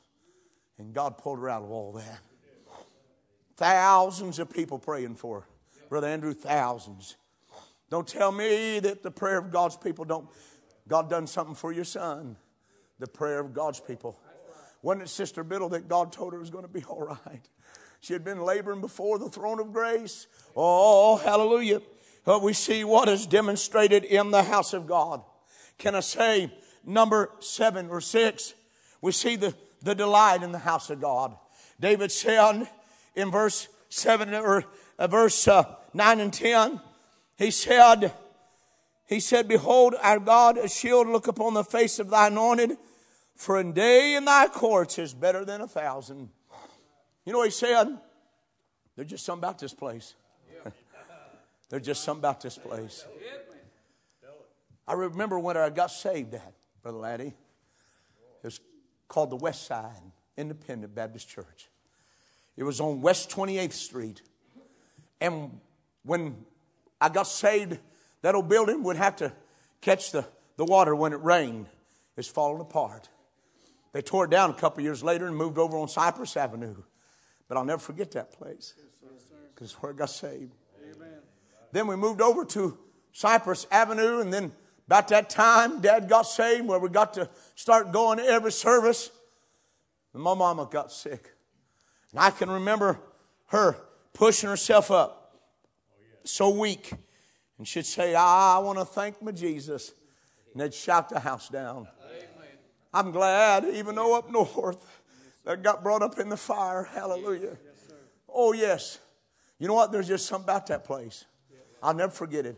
And 0.80 0.92
God 0.92 1.20
pulled 1.20 1.38
her 1.38 1.50
out 1.50 1.62
of 1.62 1.70
all 1.70 1.92
that. 1.94 2.22
Thousands 3.58 4.40
of 4.40 4.50
people 4.50 4.80
praying 4.80 5.16
for 5.16 5.42
her. 5.42 5.48
Brother 5.88 6.08
Andrew, 6.08 6.34
thousands. 6.34 7.16
Don't 7.92 8.08
tell 8.08 8.32
me 8.32 8.80
that 8.80 9.04
the 9.04 9.12
prayer 9.12 9.38
of 9.38 9.52
God's 9.52 9.78
people 9.78 10.04
don't. 10.04 10.28
God 10.88 11.12
done 11.12 11.28
something 11.28 11.54
for 11.54 11.72
your 11.72 11.86
son 11.86 12.36
the 13.00 13.08
prayer 13.08 13.40
of 13.40 13.54
God's 13.54 13.80
people. 13.80 14.20
Wasn't 14.82 15.04
it 15.04 15.10
Sister 15.10 15.44
Biddle 15.44 15.70
that 15.70 15.88
God 15.88 16.12
told 16.12 16.34
her 16.34 16.40
was 16.40 16.50
going 16.50 16.66
to 16.66 16.72
be 16.72 16.84
all 16.90 17.04
right? 17.04 17.48
She 18.02 18.14
had 18.14 18.24
been 18.24 18.42
laboring 18.42 18.82
before 18.82 19.20
the 19.20 19.30
throne 19.30 19.60
of 19.60 19.74
grace. 19.74 20.28
Oh, 20.56 21.18
hallelujah. 21.18 21.82
But 22.24 22.42
we 22.42 22.54
see 22.54 22.84
what 22.84 23.10
is 23.10 23.26
demonstrated 23.26 24.04
in 24.04 24.32
the 24.32 24.44
house 24.44 24.74
of 24.74 24.88
God. 24.88 25.22
Can 25.78 25.96
I 25.96 26.02
say 26.02 26.54
number 26.86 27.32
seven 27.40 27.90
or 27.90 28.02
six? 28.02 28.54
We 29.02 29.12
see 29.12 29.36
the, 29.36 29.54
the 29.82 29.96
delight 29.96 30.44
in 30.44 30.52
the 30.52 30.60
house 30.60 30.90
of 30.90 31.02
God. 31.02 31.36
David 31.80 32.12
said 32.12 32.70
in 33.16 33.32
verse 33.32 33.68
seven 33.90 34.34
or 34.34 34.66
uh, 34.98 35.08
verse 35.08 35.48
uh, 35.48 35.76
nine 35.94 36.20
and 36.20 36.32
ten, 36.32 36.82
he 37.38 37.52
said, 37.52 38.14
he 39.08 39.20
said, 39.20 39.48
Behold, 39.48 39.96
our 40.02 40.20
God, 40.20 40.58
a 40.58 40.68
shield, 40.68 41.08
look 41.08 41.28
upon 41.28 41.54
the 41.54 41.64
face 41.64 42.00
of 42.00 42.10
thy 42.10 42.28
anointed. 42.28 42.78
For 43.40 43.58
a 43.58 43.64
day 43.64 44.16
in 44.16 44.26
thy 44.26 44.48
courts 44.48 45.00
is 45.00 45.14
better 45.14 45.46
than 45.46 45.62
a 45.62 45.68
thousand. 45.68 46.30
You 47.24 47.32
know 47.32 47.40
what 47.40 47.48
he 47.48 47.52
said? 47.52 47.98
There's 48.98 49.10
just 49.10 49.24
something 49.24 49.40
about 49.40 49.60
this 49.60 49.74
place. 49.74 50.14
There's 51.70 51.86
just 51.86 52.04
something 52.04 52.20
about 52.20 52.42
this 52.42 52.58
place. 52.58 53.06
I 54.86 54.94
remember 54.94 55.40
when 55.40 55.56
I 55.56 55.70
got 55.70 55.90
saved 55.90 56.34
at, 56.34 56.54
Brother 56.84 56.98
Laddie. 56.98 57.34
It 58.44 58.44
was 58.44 58.60
called 59.08 59.30
the 59.30 59.38
West 59.38 59.66
Side 59.66 60.12
Independent 60.36 60.94
Baptist 60.94 61.30
Church. 61.30 61.70
It 62.58 62.64
was 62.64 62.82
on 62.82 63.00
West 63.00 63.30
28th 63.30 63.72
Street. 63.72 64.22
And 65.22 65.62
when 66.04 66.44
I 67.00 67.08
got 67.08 67.24
saved, 67.24 67.80
that 68.22 68.36
old 68.36 68.50
building 68.50 68.84
would 68.84 68.98
have 68.98 69.16
to 69.18 69.32
catch 69.80 70.12
the, 70.12 70.26
the 70.58 70.66
water 70.66 70.94
when 70.94 71.14
it 71.14 71.24
rained. 71.24 71.68
It's 72.18 72.28
falling 72.28 72.60
apart. 72.60 73.08
They 73.92 74.02
tore 74.02 74.26
it 74.26 74.32
down 74.32 74.52
a 74.52 74.54
couple 74.54 74.84
years 74.84 75.04
later 75.04 75.28
and 75.28 75.36
moved 75.36 75.58
over 75.58 75.78
on 75.78 75.88
Cypress 75.88 76.38
Avenue. 76.38 76.76
But 77.48 77.58
I'll 77.58 77.66
never 77.66 77.82
forget 77.82 78.12
that 78.12 78.32
place 78.32 78.76
because 79.54 79.72
it's 79.72 79.82
where 79.82 79.92
I 79.92 79.96
got 79.96 80.10
saved. 80.10 80.54
Amen. 80.84 81.20
Then 81.72 81.88
we 81.88 81.96
moved 81.96 82.22
over 82.22 82.46
to 82.46 82.78
Cypress 83.12 83.66
Avenue, 83.72 84.22
and 84.22 84.32
then 84.32 84.52
about 84.88 85.08
that 85.10 85.30
time, 85.30 85.82
Dad 85.82 86.08
got 86.08 86.24
saved, 86.24 86.66
where 86.66 86.80
we 86.80 86.90
got 86.90 87.14
to 87.16 87.30
start 87.56 87.92
going 87.92 88.20
to 88.20 88.26
every 88.26 88.52
service. 88.52 89.12
And 90.14 90.24
my 90.24 90.34
mama 90.34 90.68
got 90.72 90.92
sick. 90.92 91.32
And 92.12 92.20
I 92.20 92.32
can 92.32 92.50
remember 92.50 93.00
her 93.48 93.78
pushing 94.14 94.50
herself 94.50 94.90
up, 94.90 95.36
so 96.24 96.50
weak. 96.50 96.92
And 97.58 97.68
she'd 97.68 97.86
say, 97.86 98.16
Ah, 98.18 98.58
I 98.58 98.60
want 98.60 98.80
to 98.80 98.86
thank 98.86 99.22
my 99.22 99.32
Jesus. 99.32 99.94
And 100.54 100.62
they'd 100.62 100.74
shout 100.74 101.10
the 101.10 101.20
house 101.20 101.50
down. 101.50 101.88
I'm 102.94 103.12
glad, 103.12 103.66
even 103.66 103.96
though 103.96 104.18
up 104.18 104.32
north, 104.32 105.02
that 105.46 105.64
got 105.64 105.84
brought 105.84 106.02
up 106.02 106.20
in 106.20 106.30
the 106.30 106.38
fire. 106.38 106.84
Hallelujah. 106.84 107.58
Oh, 108.28 108.54
yes. 108.54 109.00
You 109.58 109.68
know 109.68 109.74
what? 109.74 109.92
There's 109.92 110.08
just 110.08 110.26
something 110.26 110.46
about 110.46 110.68
that 110.68 110.84
place. 110.84 111.26
I'll 111.82 111.94
never 111.94 112.12
forget 112.12 112.46
it. 112.46 112.58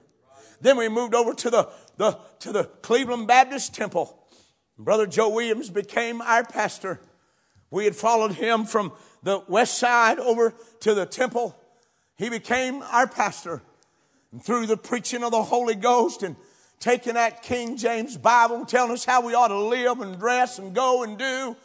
Then 0.60 0.78
we 0.78 0.89
moved 0.89 1.15
over 1.15 1.34
to 1.34 1.50
the, 1.50 1.70
the, 1.98 2.20
to 2.39 2.52
the 2.52 2.65
Cleveland 2.65 3.28
Baptist 3.28 3.74
Temple. 3.74 4.17
Brother 4.78 5.08
Joe 5.08 5.30
Williams 5.30 5.70
became 5.70 6.22
our 6.22 6.44
pastor. 6.44 7.00
We 7.70 7.86
had 7.86 7.96
followed 7.96 8.34
him 8.34 8.65
from 8.65 8.91
the 9.24 9.44
west 9.48 9.78
side 9.78 10.20
over 10.20 10.54
to 10.82 10.94
the 10.94 11.06
temple. 11.06 11.56
He 12.15 12.30
became 12.30 12.84
our 12.84 13.08
pastor. 13.08 13.62
And 14.32 14.44
through 14.44 14.67
the 14.67 14.78
preaching 14.78 15.24
of 15.24 15.32
the 15.32 15.44
Holy 15.44 15.76
Ghost 15.76 16.24
and 16.24 16.36
taking 16.82 17.13
that 17.13 17.44
King 17.44 17.78
James 17.78 18.17
Bible 18.17 18.58
and 18.58 18.67
telling 18.67 18.91
us 18.91 19.06
how 19.06 19.26
we 19.26 19.34
ought 19.34 19.48
to 19.48 19.60
live 19.60 20.02
and 20.02 20.20
dress 20.20 20.60
and 20.60 20.76
go 20.76 21.04
and 21.04 21.17
do. 21.17 21.56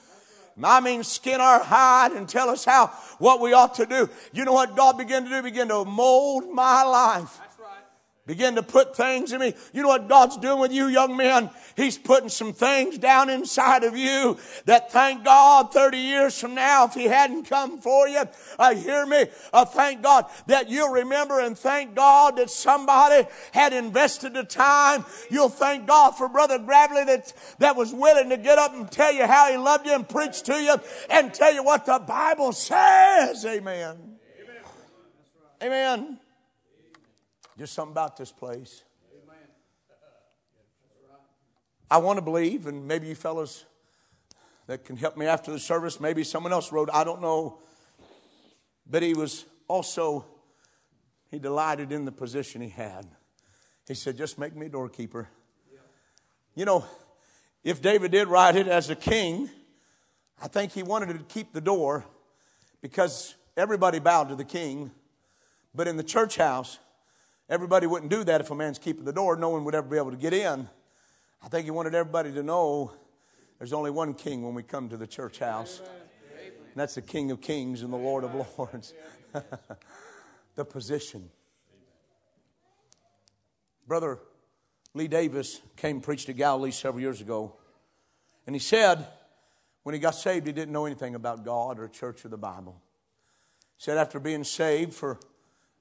I 0.62 0.80
mean, 0.80 1.02
skin 1.02 1.40
our 1.40 1.62
hide 1.62 2.12
and 2.12 2.28
tell 2.28 2.48
us 2.48 2.64
how, 2.64 2.86
what 3.18 3.40
we 3.40 3.52
ought 3.52 3.74
to 3.74 3.86
do. 3.86 4.08
You 4.32 4.44
know 4.44 4.52
what 4.52 4.76
God 4.76 4.96
began 4.96 5.24
to 5.24 5.28
do? 5.28 5.42
Begin 5.42 5.68
to 5.68 5.84
mold 5.84 6.48
my 6.54 6.84
life 6.84 7.40
begin 8.26 8.56
to 8.56 8.62
put 8.62 8.96
things 8.96 9.32
in 9.32 9.40
me. 9.40 9.54
You 9.72 9.82
know 9.82 9.88
what 9.88 10.08
God's 10.08 10.36
doing 10.36 10.58
with 10.58 10.72
you, 10.72 10.88
young 10.88 11.16
men? 11.16 11.48
He's 11.76 11.98
putting 11.98 12.30
some 12.30 12.54
things 12.54 12.96
down 12.96 13.28
inside 13.28 13.84
of 13.84 13.96
you 13.96 14.38
that 14.64 14.90
thank 14.90 15.24
God 15.24 15.72
30 15.72 15.98
years 15.98 16.40
from 16.40 16.54
now, 16.54 16.86
if 16.86 16.94
He 16.94 17.04
hadn't 17.04 17.44
come 17.44 17.78
for 17.78 18.08
you, 18.08 18.22
uh, 18.58 18.74
hear 18.74 19.04
me, 19.04 19.26
uh, 19.52 19.66
thank 19.66 20.02
God 20.02 20.24
that 20.46 20.70
you'll 20.70 20.90
remember 20.90 21.38
and 21.38 21.56
thank 21.56 21.94
God 21.94 22.38
that 22.38 22.48
somebody 22.48 23.28
had 23.52 23.74
invested 23.74 24.32
the 24.32 24.44
time. 24.44 25.04
You'll 25.30 25.50
thank 25.50 25.86
God 25.86 26.12
for 26.12 26.30
Brother 26.30 26.58
Gravely 26.58 27.04
that, 27.04 27.34
that 27.58 27.76
was 27.76 27.92
willing 27.92 28.30
to 28.30 28.38
get 28.38 28.58
up 28.58 28.74
and 28.74 28.90
tell 28.90 29.12
you 29.12 29.26
how 29.26 29.50
he 29.50 29.58
loved 29.58 29.86
you 29.86 29.94
and 29.94 30.08
preach 30.08 30.42
to 30.44 30.54
you 30.54 30.76
and 31.10 31.34
tell 31.34 31.52
you 31.52 31.62
what 31.62 31.84
the 31.84 31.98
Bible 31.98 32.52
says. 32.52 33.44
Amen. 33.44 34.16
Amen. 35.60 35.98
Amen. 35.98 36.20
Just 37.58 37.74
something 37.74 37.92
about 37.92 38.16
this 38.16 38.32
place. 38.32 38.82
I 41.90 41.98
want 41.98 42.18
to 42.18 42.22
believe, 42.22 42.66
and 42.66 42.86
maybe 42.86 43.06
you 43.06 43.14
fellows 43.14 43.64
that 44.66 44.84
can 44.84 44.96
help 44.96 45.16
me 45.16 45.26
after 45.26 45.52
the 45.52 45.58
service, 45.58 46.00
maybe 46.00 46.24
someone 46.24 46.52
else 46.52 46.72
wrote, 46.72 46.88
I 46.92 47.04
don't 47.04 47.22
know. 47.22 47.58
But 48.88 49.02
he 49.02 49.14
was 49.14 49.44
also, 49.68 50.24
he 51.30 51.38
delighted 51.38 51.92
in 51.92 52.04
the 52.04 52.12
position 52.12 52.60
he 52.60 52.68
had. 52.68 53.06
He 53.86 53.94
said, 53.94 54.16
just 54.16 54.38
make 54.38 54.56
me 54.56 54.66
a 54.66 54.68
doorkeeper. 54.68 55.28
You 56.54 56.64
know, 56.64 56.84
if 57.62 57.80
David 57.80 58.10
did 58.10 58.28
write 58.28 58.56
it 58.56 58.66
as 58.66 58.90
a 58.90 58.96
king, 58.96 59.48
I 60.42 60.48
think 60.48 60.72
he 60.72 60.82
wanted 60.82 61.16
to 61.16 61.24
keep 61.24 61.52
the 61.52 61.60
door 61.60 62.04
because 62.82 63.34
everybody 63.56 64.00
bowed 64.00 64.28
to 64.30 64.34
the 64.34 64.44
king. 64.44 64.90
But 65.74 65.86
in 65.86 65.96
the 65.96 66.02
church 66.02 66.36
house, 66.36 66.78
Everybody 67.48 67.86
wouldn't 67.86 68.10
do 68.10 68.24
that 68.24 68.40
if 68.40 68.50
a 68.50 68.54
man's 68.56 68.78
keeping 68.78 69.04
the 69.04 69.12
door. 69.12 69.36
No 69.36 69.50
one 69.50 69.64
would 69.64 69.74
ever 69.74 69.86
be 69.86 69.96
able 69.96 70.10
to 70.10 70.16
get 70.16 70.32
in. 70.32 70.68
I 71.42 71.48
think 71.48 71.64
he 71.64 71.70
wanted 71.70 71.94
everybody 71.94 72.32
to 72.32 72.42
know 72.42 72.92
there's 73.58 73.72
only 73.72 73.90
one 73.90 74.14
king 74.14 74.42
when 74.42 74.54
we 74.54 74.62
come 74.62 74.88
to 74.88 74.96
the 74.96 75.06
church 75.06 75.38
house. 75.38 75.80
And 75.80 76.74
that's 76.74 76.94
the 76.96 77.02
King 77.02 77.30
of 77.30 77.40
Kings 77.40 77.82
and 77.82 77.92
the 77.92 77.96
Lord 77.96 78.24
of 78.24 78.34
Lords. 78.58 78.92
the 80.54 80.64
position. 80.64 81.30
Brother 83.86 84.18
Lee 84.94 85.08
Davis 85.08 85.60
came 85.76 85.96
and 85.96 86.02
preached 86.02 86.26
to 86.26 86.32
Galilee 86.32 86.70
several 86.70 87.00
years 87.00 87.20
ago. 87.20 87.56
And 88.46 88.54
he 88.54 88.60
said, 88.60 89.06
when 89.82 89.94
he 89.94 89.98
got 89.98 90.14
saved, 90.14 90.46
he 90.46 90.52
didn't 90.52 90.72
know 90.72 90.86
anything 90.86 91.14
about 91.14 91.44
God 91.44 91.78
or 91.78 91.86
church 91.86 92.24
or 92.24 92.28
the 92.28 92.38
Bible. 92.38 92.80
He 93.76 93.84
said, 93.84 93.98
after 93.98 94.18
being 94.18 94.42
saved 94.42 94.94
for 94.94 95.20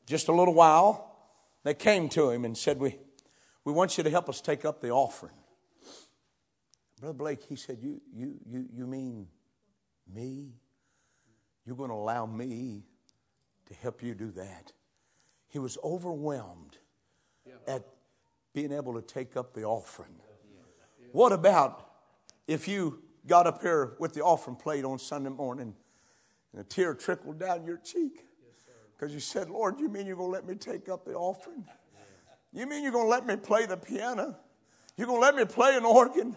just 0.05 0.27
a 0.27 0.33
little 0.33 0.53
while, 0.53 1.15
they 1.63 1.73
came 1.73 2.09
to 2.09 2.29
him 2.29 2.45
and 2.45 2.57
said, 2.57 2.79
We, 2.79 2.97
we 3.63 3.73
want 3.73 3.97
you 3.97 4.03
to 4.03 4.09
help 4.09 4.29
us 4.29 4.41
take 4.41 4.65
up 4.65 4.81
the 4.81 4.91
offering. 4.91 5.33
Brother 7.05 7.19
Blake, 7.19 7.43
he 7.47 7.55
said, 7.55 7.77
You, 7.83 8.01
you, 8.11 8.33
you, 8.49 8.65
you 8.75 8.87
mean 8.87 9.27
me? 10.11 10.55
You're 11.63 11.75
going 11.75 11.91
to 11.91 11.95
allow 11.95 12.25
me 12.25 12.81
to 13.67 13.75
help 13.75 14.01
you 14.01 14.15
do 14.15 14.31
that? 14.31 14.73
He 15.47 15.59
was 15.59 15.77
overwhelmed 15.83 16.79
at 17.67 17.85
being 18.53 18.71
able 18.71 18.95
to 18.95 19.03
take 19.03 19.37
up 19.37 19.53
the 19.53 19.65
offering. 19.65 20.15
What 21.11 21.31
about 21.31 21.91
if 22.47 22.67
you 22.67 23.03
got 23.27 23.45
up 23.45 23.61
here 23.61 23.93
with 23.99 24.13
the 24.13 24.21
offering 24.21 24.55
plate 24.55 24.83
on 24.83 24.97
Sunday 24.97 25.29
morning 25.29 25.75
and 26.53 26.61
a 26.61 26.63
tear 26.63 26.95
trickled 26.95 27.39
down 27.39 27.65
your 27.65 27.77
cheek? 27.77 28.25
Because 28.97 29.13
you 29.13 29.19
said, 29.19 29.51
Lord, 29.51 29.79
you 29.79 29.89
mean 29.89 30.07
you're 30.07 30.15
going 30.15 30.29
to 30.29 30.33
let 30.33 30.47
me 30.47 30.55
take 30.55 30.89
up 30.89 31.05
the 31.05 31.13
offering? 31.13 31.65
You 32.51 32.65
mean 32.65 32.81
you're 32.81 32.91
going 32.91 33.05
to 33.05 33.11
let 33.11 33.27
me 33.27 33.35
play 33.35 33.67
the 33.67 33.77
piano? 33.77 34.35
You're 34.97 35.05
going 35.05 35.21
to 35.21 35.23
let 35.23 35.35
me 35.35 35.45
play 35.45 35.77
an 35.77 35.85
organ? 35.85 36.35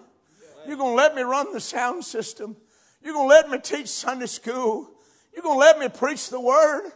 You're 0.66 0.76
going 0.76 0.92
to 0.92 0.96
let 0.96 1.14
me 1.14 1.22
run 1.22 1.52
the 1.52 1.60
sound 1.60 2.04
system? 2.04 2.56
You're 3.02 3.14
going 3.14 3.28
to 3.28 3.34
let 3.34 3.50
me 3.50 3.58
teach 3.58 3.88
Sunday 3.88 4.26
school? 4.26 4.90
You're 5.34 5.42
going 5.42 5.56
to 5.56 5.60
let 5.60 5.78
me 5.78 5.88
preach 5.88 6.30
the 6.30 6.40
word? 6.40 6.90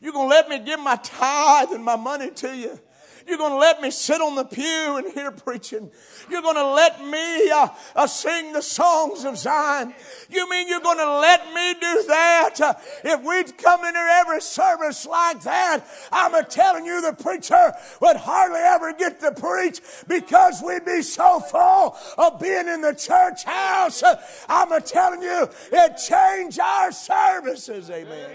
You're 0.00 0.12
going 0.12 0.28
to 0.28 0.34
let 0.34 0.48
me 0.48 0.58
give 0.58 0.80
my 0.80 0.96
tithe 0.96 1.70
and 1.72 1.84
my 1.84 1.96
money 1.96 2.30
to 2.30 2.56
you? 2.56 2.78
You're 3.26 3.38
going 3.38 3.52
to 3.52 3.58
let 3.58 3.80
me 3.80 3.90
sit 3.90 4.20
on 4.20 4.36
the 4.36 4.44
pew 4.44 4.96
and 4.96 5.12
hear 5.12 5.32
preaching. 5.32 5.90
You're 6.30 6.42
going 6.42 6.54
to 6.54 6.70
let 6.70 7.04
me 7.04 7.50
uh, 7.50 7.68
uh, 7.96 8.06
sing 8.06 8.52
the 8.52 8.62
songs 8.62 9.24
of 9.24 9.36
Zion. 9.36 9.92
You 10.30 10.48
mean 10.48 10.68
you're 10.68 10.80
going 10.80 10.98
to 10.98 11.18
let 11.18 11.52
me 11.52 11.74
do 11.74 12.04
that? 12.06 12.60
Uh, 12.60 12.74
if 13.02 13.22
we'd 13.24 13.58
come 13.58 13.84
into 13.84 13.98
every 13.98 14.40
service 14.40 15.06
like 15.06 15.42
that, 15.42 15.84
I'm 16.12 16.44
telling 16.44 16.86
you 16.86 17.00
the 17.00 17.14
preacher 17.14 17.72
would 18.00 18.16
hardly 18.16 18.60
ever 18.60 18.92
get 18.92 19.18
to 19.20 19.32
preach 19.32 19.80
because 20.06 20.62
we'd 20.64 20.84
be 20.84 21.02
so 21.02 21.40
full 21.40 21.96
of 22.18 22.40
being 22.40 22.68
in 22.68 22.80
the 22.80 22.94
church 22.94 23.42
house. 23.42 24.04
Uh, 24.04 24.22
I'm 24.48 24.80
telling 24.82 25.22
you, 25.22 25.48
it 25.72 25.96
changed 25.96 26.60
our 26.60 26.92
services. 26.92 27.90
Amen. 27.90 28.30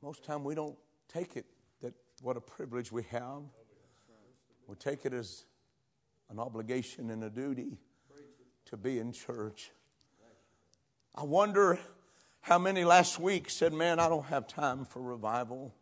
Most 0.00 0.22
time 0.22 0.44
we 0.44 0.54
don't 0.54 0.76
take 1.08 1.36
it 1.36 1.51
what 2.22 2.36
a 2.36 2.40
privilege 2.40 2.92
we 2.92 3.02
have. 3.10 3.42
We 4.68 4.76
take 4.76 5.04
it 5.04 5.12
as 5.12 5.44
an 6.30 6.38
obligation 6.38 7.10
and 7.10 7.22
a 7.24 7.28
duty 7.28 7.78
to 8.66 8.76
be 8.76 9.00
in 9.00 9.12
church. 9.12 9.72
I 11.14 11.24
wonder 11.24 11.78
how 12.40 12.58
many 12.58 12.84
last 12.84 13.18
week 13.18 13.50
said, 13.50 13.72
Man, 13.72 13.98
I 13.98 14.08
don't 14.08 14.24
have 14.26 14.46
time 14.46 14.84
for 14.84 15.02
revival. 15.02 15.74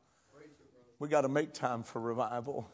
We 0.99 1.09
got 1.09 1.23
to 1.23 1.29
make 1.29 1.53
time 1.53 1.83
for 1.83 2.01
revival. 2.01 2.69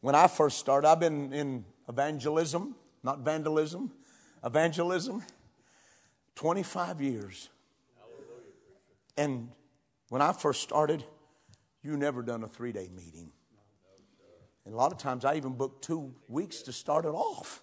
When 0.00 0.14
I 0.14 0.26
first 0.26 0.58
started, 0.58 0.88
I've 0.88 1.00
been 1.00 1.32
in 1.32 1.64
evangelism, 1.88 2.74
not 3.02 3.20
vandalism, 3.20 3.92
evangelism, 4.44 5.22
25 6.34 7.00
years. 7.00 7.50
And 9.16 9.50
when 10.08 10.22
I 10.22 10.32
first 10.32 10.62
started, 10.62 11.04
you 11.82 11.96
never 11.96 12.22
done 12.22 12.42
a 12.42 12.48
three 12.48 12.72
day 12.72 12.88
meeting. 12.94 13.30
And 14.64 14.74
a 14.74 14.76
lot 14.76 14.92
of 14.92 14.98
times 14.98 15.24
I 15.24 15.36
even 15.36 15.54
book 15.54 15.80
two 15.80 16.14
weeks 16.28 16.62
to 16.62 16.72
start 16.72 17.04
it 17.04 17.14
off. 17.14 17.62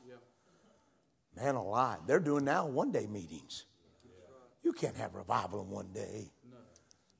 Man 1.36 1.56
alive. 1.56 1.99
They're 2.08 2.19
doing 2.19 2.45
now 2.45 2.65
one 2.65 2.91
day 2.91 3.08
meetings. 3.08 3.65
You 4.63 4.73
can't 4.73 4.97
have 4.97 5.13
revival 5.13 5.62
in 5.62 5.69
one 5.69 5.89
day. 5.93 6.32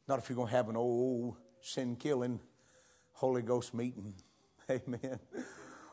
Not 0.08 0.20
if 0.20 0.30
you're 0.30 0.36
going 0.36 0.48
to 0.48 0.56
have 0.56 0.70
an 0.70 0.76
old 0.76 1.36
sin 1.62 1.96
killing 1.96 2.40
Holy 3.14 3.42
Ghost 3.42 3.74
meeting. 3.74 4.16
Amen. 4.70 5.20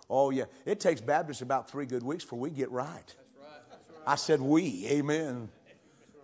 Oh, 0.08 0.30
yeah. 0.30 0.44
It 0.64 0.80
takes 0.80 1.00
Baptists 1.00 1.42
about 1.42 1.70
three 1.70 1.86
good 1.86 2.02
weeks 2.02 2.24
before 2.24 2.38
we 2.38 2.50
get 2.50 2.70
right. 2.70 3.14
I 4.06 4.16
said 4.16 4.40
we. 4.40 4.86
Amen. 4.88 5.48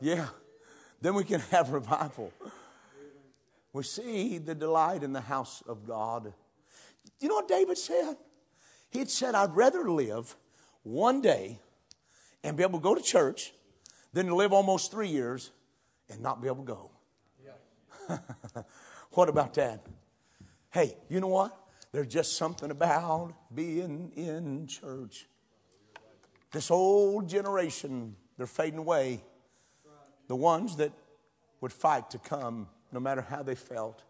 Yeah. 0.01 0.27
Then 1.01 1.15
we 1.15 1.25
can 1.25 1.41
have 1.51 1.71
revival. 1.71 2.33
We 3.79 3.85
see 3.85 4.39
the 4.39 4.57
delight 4.57 5.05
in 5.05 5.13
the 5.13 5.21
house 5.21 5.63
of 5.69 5.87
God. 5.87 6.35
You 7.21 7.29
know 7.29 7.37
what 7.37 7.47
David 7.47 7.79
said? 7.79 8.17
He 8.91 8.99
had 8.99 9.09
said, 9.09 9.37
I'd 9.37 9.55
rather 9.55 9.89
live 9.89 10.35
one 10.83 11.21
day 11.21 11.61
and 12.43 12.57
be 12.57 12.65
able 12.65 12.81
to 12.81 12.83
go 12.83 12.97
to 12.97 13.01
church 13.01 13.53
than 14.13 14.27
to 14.27 14.35
live 14.35 14.53
almost 14.53 14.91
three 14.91 15.07
years 15.07 15.53
and 16.11 16.21
not 16.21 16.43
be 16.43 16.49
able 16.49 16.65
to 16.65 16.73
go. 16.73 16.91
Yeah. 17.45 18.19
what 19.13 19.29
about 19.29 19.55
that? 19.55 19.87
Hey, 20.71 20.97
you 21.09 21.21
know 21.21 21.29
what? 21.29 21.57
There's 21.93 22.09
just 22.09 22.37
something 22.37 22.73
about 22.73 23.33
being 23.55 24.11
in 24.17 24.67
church. 24.67 25.29
This 26.51 26.73
old 26.73 27.29
generation, 27.29 28.17
they're 28.39 28.49
fading 28.49 28.81
away. 28.81 29.23
The 30.27 30.35
ones 30.35 30.75
that 30.79 30.91
would 31.61 31.73
fight 31.73 32.11
to 32.11 32.19
come, 32.19 32.67
no 32.93 33.01
matter 33.01 33.23
how 33.23 33.43
they 33.43 33.55
felt, 33.55 34.03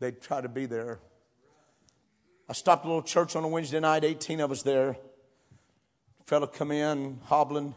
they'd 0.00 0.20
try 0.20 0.40
to 0.40 0.48
be 0.48 0.66
there. 0.66 1.00
I 2.48 2.52
stopped 2.52 2.84
a 2.84 2.88
little 2.88 3.02
church 3.02 3.36
on 3.36 3.44
a 3.44 3.48
Wednesday 3.48 3.80
night, 3.80 4.04
18 4.04 4.40
of 4.40 4.50
us 4.50 4.62
there. 4.62 4.90
A 6.20 6.24
fellow 6.24 6.46
come 6.46 6.70
in, 6.70 7.20
hobbling 7.24 7.74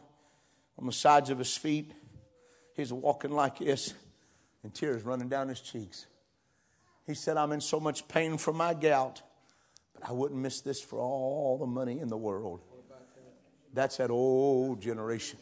on 0.77 0.85
the 0.85 0.93
sides 0.93 1.29
of 1.29 1.39
his 1.39 1.57
feet. 1.57 1.91
He's 2.75 2.93
walking 2.93 3.31
like 3.31 3.59
this, 3.59 3.93
and 4.63 4.73
tears 4.73 5.03
running 5.03 5.27
down 5.27 5.49
his 5.49 5.59
cheeks. 5.59 6.07
He 7.05 7.13
said, 7.15 7.35
I'm 7.35 7.51
in 7.51 7.61
so 7.61 7.79
much 7.79 8.07
pain 8.07 8.37
from 8.37 8.57
my 8.57 8.73
gout, 8.73 9.21
but 9.93 10.07
I 10.07 10.13
wouldn't 10.13 10.39
miss 10.39 10.61
this 10.61 10.79
for 10.79 10.99
all 10.99 11.57
the 11.57 11.65
money 11.65 11.99
in 11.99 12.07
the 12.07 12.17
world. 12.17 12.61
That's 13.73 13.97
that 13.97 14.09
old 14.09 14.81
generation. 14.81 15.39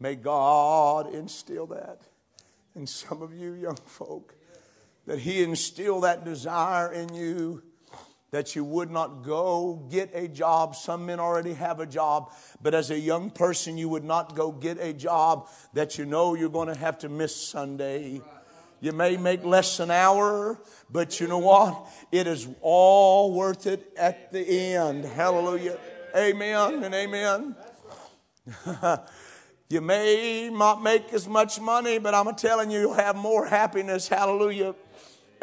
May 0.00 0.16
God 0.16 1.14
instill 1.14 1.66
that 1.68 2.00
in 2.74 2.86
some 2.86 3.22
of 3.22 3.34
you 3.34 3.54
young 3.54 3.76
folk, 3.76 4.34
that 5.06 5.20
He 5.20 5.42
instill 5.42 6.00
that 6.00 6.24
desire 6.24 6.92
in 6.92 7.14
you 7.14 7.62
that 8.34 8.56
you 8.56 8.64
would 8.64 8.90
not 8.90 9.22
go 9.22 9.86
get 9.92 10.10
a 10.12 10.26
job. 10.26 10.74
Some 10.74 11.06
men 11.06 11.20
already 11.20 11.54
have 11.54 11.78
a 11.78 11.86
job, 11.86 12.32
but 12.60 12.74
as 12.74 12.90
a 12.90 12.98
young 12.98 13.30
person, 13.30 13.78
you 13.78 13.88
would 13.88 14.02
not 14.02 14.34
go 14.34 14.50
get 14.50 14.76
a 14.80 14.92
job 14.92 15.48
that 15.72 15.98
you 15.98 16.04
know 16.04 16.34
you're 16.34 16.48
going 16.48 16.66
to 16.66 16.74
have 16.74 16.98
to 16.98 17.08
miss 17.08 17.36
Sunday. 17.36 18.20
You 18.80 18.90
may 18.90 19.16
make 19.16 19.44
less 19.44 19.78
an 19.78 19.92
hour, 19.92 20.58
but 20.90 21.20
you 21.20 21.28
know 21.28 21.38
what? 21.38 21.86
It 22.10 22.26
is 22.26 22.48
all 22.60 23.32
worth 23.32 23.68
it 23.68 23.92
at 23.96 24.32
the 24.32 24.74
end. 24.74 25.04
Hallelujah. 25.04 25.78
Amen 26.16 26.82
and 26.82 26.92
amen. 26.92 27.54
you 29.74 29.80
may 29.80 30.48
not 30.52 30.82
make 30.82 31.12
as 31.12 31.26
much 31.26 31.60
money, 31.60 31.98
but 31.98 32.14
I'm 32.14 32.32
telling 32.36 32.70
you, 32.70 32.78
you'll 32.78 32.94
have 32.94 33.16
more 33.16 33.44
happiness. 33.44 34.06
Hallelujah. 34.06 34.76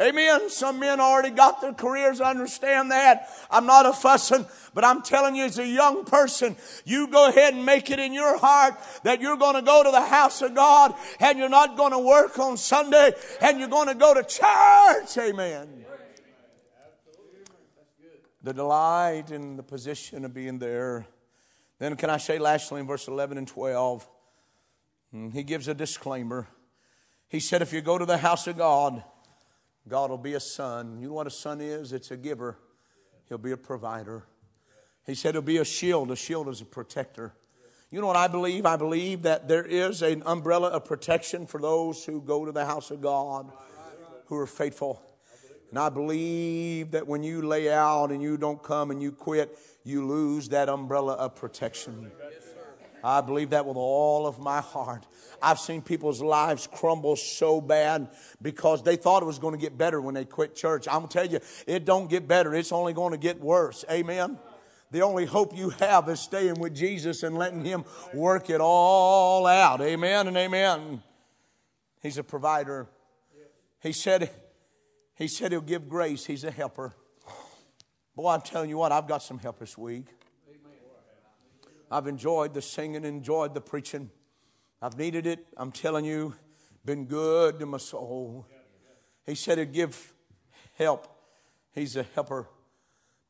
Amen. 0.00 0.48
Some 0.48 0.80
men 0.80 1.00
already 1.00 1.28
got 1.28 1.60
their 1.60 1.74
careers. 1.74 2.18
I 2.18 2.30
understand 2.30 2.90
that. 2.90 3.28
I'm 3.50 3.66
not 3.66 3.84
a 3.84 3.92
fussing, 3.92 4.46
but 4.72 4.84
I'm 4.84 5.02
telling 5.02 5.36
you, 5.36 5.44
as 5.44 5.58
a 5.58 5.66
young 5.66 6.06
person, 6.06 6.56
you 6.86 7.08
go 7.08 7.28
ahead 7.28 7.52
and 7.52 7.66
make 7.66 7.90
it 7.90 7.98
in 7.98 8.14
your 8.14 8.38
heart 8.38 8.74
that 9.04 9.20
you're 9.20 9.36
going 9.36 9.56
to 9.56 9.62
go 9.62 9.84
to 9.84 9.90
the 9.90 10.00
house 10.00 10.40
of 10.40 10.54
God 10.54 10.94
and 11.20 11.38
you're 11.38 11.50
not 11.50 11.76
going 11.76 11.92
to 11.92 11.98
work 11.98 12.38
on 12.38 12.56
Sunday 12.56 13.12
and 13.42 13.60
you're 13.60 13.68
going 13.68 13.88
to 13.88 13.94
go 13.94 14.14
to 14.14 14.22
church. 14.22 15.18
Amen. 15.18 15.84
The 18.42 18.54
delight 18.54 19.30
in 19.30 19.58
the 19.58 19.62
position 19.62 20.24
of 20.24 20.32
being 20.32 20.58
there. 20.58 21.06
Then, 21.78 21.96
can 21.96 22.10
I 22.10 22.16
say 22.16 22.38
lastly 22.38 22.80
in 22.80 22.86
verse 22.86 23.08
11 23.08 23.38
and 23.38 23.46
12, 23.46 24.04
hmm, 24.04 24.11
Mm, 25.14 25.32
he 25.32 25.42
gives 25.42 25.68
a 25.68 25.74
disclaimer. 25.74 26.48
He 27.28 27.40
said, 27.40 27.62
If 27.62 27.72
you 27.72 27.80
go 27.80 27.98
to 27.98 28.06
the 28.06 28.18
house 28.18 28.46
of 28.46 28.56
God, 28.58 29.02
God 29.88 30.10
will 30.10 30.18
be 30.18 30.34
a 30.34 30.40
sun. 30.40 30.98
You 31.00 31.08
know 31.08 31.14
what 31.14 31.26
a 31.26 31.30
sun 31.30 31.60
is? 31.60 31.92
It's 31.92 32.10
a 32.10 32.16
giver, 32.16 32.58
He'll 33.28 33.38
be 33.38 33.52
a 33.52 33.56
provider. 33.56 34.24
He 35.04 35.14
said 35.14 35.34
he'll 35.34 35.42
be 35.42 35.56
a 35.56 35.64
shield. 35.64 36.10
A 36.10 36.16
shield 36.16 36.48
is 36.48 36.60
a 36.60 36.64
protector. 36.64 37.32
You 37.90 38.00
know 38.00 38.06
what 38.06 38.16
I 38.16 38.28
believe? 38.28 38.64
I 38.64 38.76
believe 38.76 39.22
that 39.22 39.48
there 39.48 39.64
is 39.64 40.00
an 40.00 40.22
umbrella 40.24 40.68
of 40.68 40.84
protection 40.84 41.46
for 41.46 41.60
those 41.60 42.04
who 42.04 42.20
go 42.20 42.44
to 42.44 42.52
the 42.52 42.64
house 42.64 42.90
of 42.90 43.00
God, 43.00 43.50
who 44.26 44.36
are 44.36 44.46
faithful. 44.46 45.02
And 45.70 45.78
I 45.78 45.88
believe 45.88 46.92
that 46.92 47.06
when 47.06 47.22
you 47.22 47.42
lay 47.42 47.70
out 47.70 48.10
and 48.10 48.22
you 48.22 48.36
don't 48.36 48.62
come 48.62 48.90
and 48.90 49.02
you 49.02 49.12
quit, 49.12 49.58
you 49.84 50.06
lose 50.06 50.50
that 50.50 50.68
umbrella 50.68 51.14
of 51.14 51.34
protection. 51.34 52.12
I 53.04 53.20
believe 53.20 53.50
that 53.50 53.66
with 53.66 53.76
all 53.76 54.26
of 54.26 54.38
my 54.38 54.60
heart. 54.60 55.06
I've 55.42 55.58
seen 55.58 55.82
people's 55.82 56.22
lives 56.22 56.68
crumble 56.72 57.16
so 57.16 57.60
bad 57.60 58.08
because 58.40 58.82
they 58.82 58.96
thought 58.96 59.22
it 59.22 59.26
was 59.26 59.38
going 59.38 59.54
to 59.54 59.60
get 59.60 59.76
better 59.76 60.00
when 60.00 60.14
they 60.14 60.24
quit 60.24 60.54
church. 60.54 60.86
I'm 60.86 61.00
going 61.00 61.08
to 61.08 61.12
tell 61.12 61.26
you, 61.26 61.40
it 61.66 61.84
don't 61.84 62.08
get 62.08 62.28
better. 62.28 62.54
It's 62.54 62.70
only 62.70 62.92
going 62.92 63.12
to 63.12 63.18
get 63.18 63.40
worse. 63.40 63.84
Amen. 63.90 64.38
The 64.92 65.00
only 65.00 65.24
hope 65.24 65.56
you 65.56 65.70
have 65.70 66.08
is 66.10 66.20
staying 66.20 66.60
with 66.60 66.74
Jesus 66.74 67.22
and 67.22 67.36
letting 67.36 67.64
Him 67.64 67.84
work 68.14 68.50
it 68.50 68.60
all 68.60 69.46
out. 69.46 69.80
Amen 69.80 70.28
and 70.28 70.36
amen. 70.36 71.02
He's 72.02 72.18
a 72.18 72.22
provider. 72.22 72.88
He 73.80 73.92
said, 73.92 74.30
He 75.16 75.28
said 75.28 75.50
He'll 75.50 75.60
give 75.60 75.88
grace. 75.88 76.26
He's 76.26 76.44
a 76.44 76.50
helper. 76.50 76.94
Boy, 78.14 78.28
I'm 78.28 78.42
telling 78.42 78.68
you 78.68 78.76
what, 78.76 78.92
I've 78.92 79.08
got 79.08 79.22
some 79.22 79.38
help 79.38 79.58
this 79.58 79.78
week. 79.78 80.06
I've 81.92 82.06
enjoyed 82.06 82.54
the 82.54 82.62
singing, 82.62 83.04
enjoyed 83.04 83.52
the 83.52 83.60
preaching. 83.60 84.10
I've 84.80 84.96
needed 84.96 85.26
it. 85.26 85.46
I'm 85.58 85.70
telling 85.70 86.06
you, 86.06 86.34
been 86.86 87.04
good 87.04 87.58
to 87.58 87.66
my 87.66 87.76
soul. 87.76 88.46
He 89.26 89.34
said 89.34 89.58
he'd 89.58 89.72
give 89.72 90.14
help. 90.78 91.06
He's 91.74 91.96
a 91.96 92.04
helper. 92.14 92.48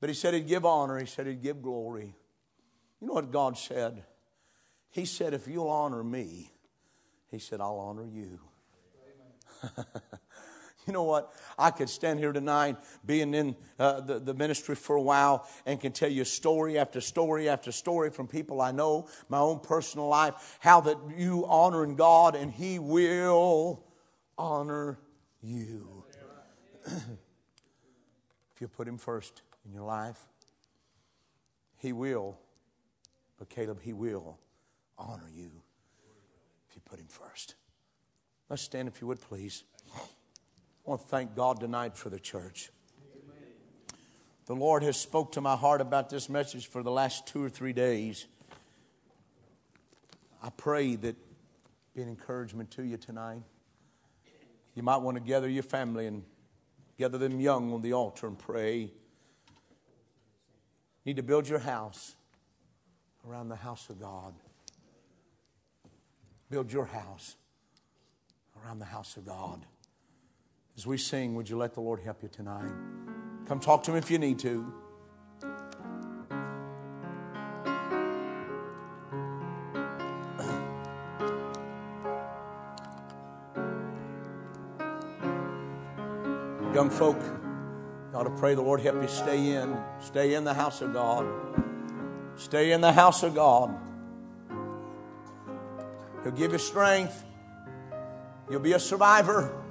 But 0.00 0.10
he 0.10 0.14
said 0.14 0.34
he'd 0.34 0.46
give 0.46 0.64
honor. 0.64 0.98
He 0.98 1.06
said 1.06 1.26
he'd 1.26 1.42
give 1.42 1.60
glory. 1.60 2.14
You 3.00 3.08
know 3.08 3.14
what 3.14 3.32
God 3.32 3.58
said? 3.58 4.04
He 4.90 5.06
said, 5.06 5.34
if 5.34 5.48
you'll 5.48 5.68
honor 5.68 6.04
me, 6.04 6.52
he 7.30 7.40
said, 7.40 7.60
I'll 7.60 7.78
honor 7.78 8.06
you. 8.06 8.38
You 10.86 10.92
know 10.92 11.04
what? 11.04 11.32
I 11.56 11.70
could 11.70 11.88
stand 11.88 12.18
here 12.18 12.32
tonight, 12.32 12.76
being 13.06 13.34
in 13.34 13.54
uh, 13.78 14.00
the, 14.00 14.18
the 14.18 14.34
ministry 14.34 14.74
for 14.74 14.96
a 14.96 15.02
while, 15.02 15.48
and 15.64 15.80
can 15.80 15.92
tell 15.92 16.10
you 16.10 16.24
story 16.24 16.76
after 16.76 17.00
story 17.00 17.48
after 17.48 17.70
story 17.70 18.10
from 18.10 18.26
people 18.26 18.60
I 18.60 18.72
know, 18.72 19.08
my 19.28 19.38
own 19.38 19.60
personal 19.60 20.08
life, 20.08 20.58
how 20.58 20.80
that 20.82 20.96
you 21.16 21.46
honoring 21.46 21.94
God 21.94 22.34
and 22.34 22.50
He 22.50 22.80
will 22.80 23.84
honor 24.36 24.98
you. 25.40 26.04
if 26.86 27.00
you 28.60 28.66
put 28.66 28.88
Him 28.88 28.98
first 28.98 29.42
in 29.64 29.72
your 29.72 29.84
life, 29.84 30.18
He 31.78 31.92
will. 31.92 32.38
But 33.38 33.48
Caleb, 33.50 33.80
He 33.82 33.92
will 33.92 34.38
honor 34.98 35.30
you 35.32 35.62
if 36.68 36.74
you 36.74 36.82
put 36.84 36.98
Him 36.98 37.06
first. 37.08 37.54
Let's 38.48 38.62
stand 38.62 38.88
if 38.88 39.00
you 39.00 39.06
would, 39.06 39.20
please. 39.20 39.62
I 40.84 40.90
want 40.90 41.02
to 41.02 41.06
thank 41.06 41.36
God 41.36 41.60
tonight 41.60 41.96
for 41.96 42.10
the 42.10 42.18
church. 42.18 42.70
The 44.46 44.54
Lord 44.54 44.82
has 44.82 44.96
spoke 44.96 45.32
to 45.32 45.40
my 45.40 45.54
heart 45.54 45.80
about 45.80 46.10
this 46.10 46.28
message 46.28 46.66
for 46.66 46.82
the 46.82 46.90
last 46.90 47.26
two 47.26 47.44
or 47.44 47.48
three 47.48 47.72
days. 47.72 48.26
I 50.42 50.50
pray 50.50 50.96
that 50.96 51.14
be 51.94 52.02
an 52.02 52.08
encouragement 52.08 52.72
to 52.72 52.82
you 52.82 52.96
tonight. 52.96 53.42
You 54.74 54.82
might 54.82 54.96
want 54.96 55.16
to 55.16 55.22
gather 55.22 55.48
your 55.48 55.62
family 55.62 56.06
and 56.06 56.24
gather 56.98 57.16
them 57.16 57.38
young 57.38 57.72
on 57.72 57.82
the 57.82 57.92
altar 57.92 58.26
and 58.26 58.36
pray. 58.36 58.90
Need 61.04 61.16
to 61.16 61.22
build 61.22 61.48
your 61.48 61.60
house 61.60 62.16
around 63.28 63.50
the 63.50 63.56
house 63.56 63.88
of 63.88 64.00
God. 64.00 64.34
Build 66.50 66.72
your 66.72 66.86
house 66.86 67.36
around 68.60 68.80
the 68.80 68.86
house 68.86 69.16
of 69.16 69.26
God. 69.26 69.64
As 70.76 70.86
we 70.86 70.96
sing, 70.96 71.34
would 71.34 71.50
you 71.50 71.58
let 71.58 71.74
the 71.74 71.80
Lord 71.80 72.00
help 72.00 72.22
you 72.22 72.30
tonight? 72.30 72.72
Come 73.46 73.60
talk 73.60 73.82
to 73.84 73.90
him 73.90 73.98
if 73.98 74.10
you 74.10 74.18
need 74.18 74.38
to. 74.38 74.72
Young 86.74 86.88
folk, 86.88 87.20
you 87.20 88.18
ought 88.18 88.22
to 88.22 88.30
pray 88.30 88.54
the 88.54 88.62
Lord 88.62 88.80
help 88.80 89.02
you 89.02 89.08
stay 89.08 89.52
in. 89.52 89.76
Stay 90.00 90.32
in 90.32 90.44
the 90.44 90.54
house 90.54 90.80
of 90.80 90.94
God. 90.94 91.26
Stay 92.36 92.72
in 92.72 92.80
the 92.80 92.92
house 92.92 93.22
of 93.22 93.34
God. 93.34 93.78
He'll 96.22 96.32
give 96.32 96.52
you 96.52 96.58
strength. 96.58 97.26
You'll 98.50 98.60
be 98.60 98.72
a 98.72 98.80
survivor. 98.80 99.61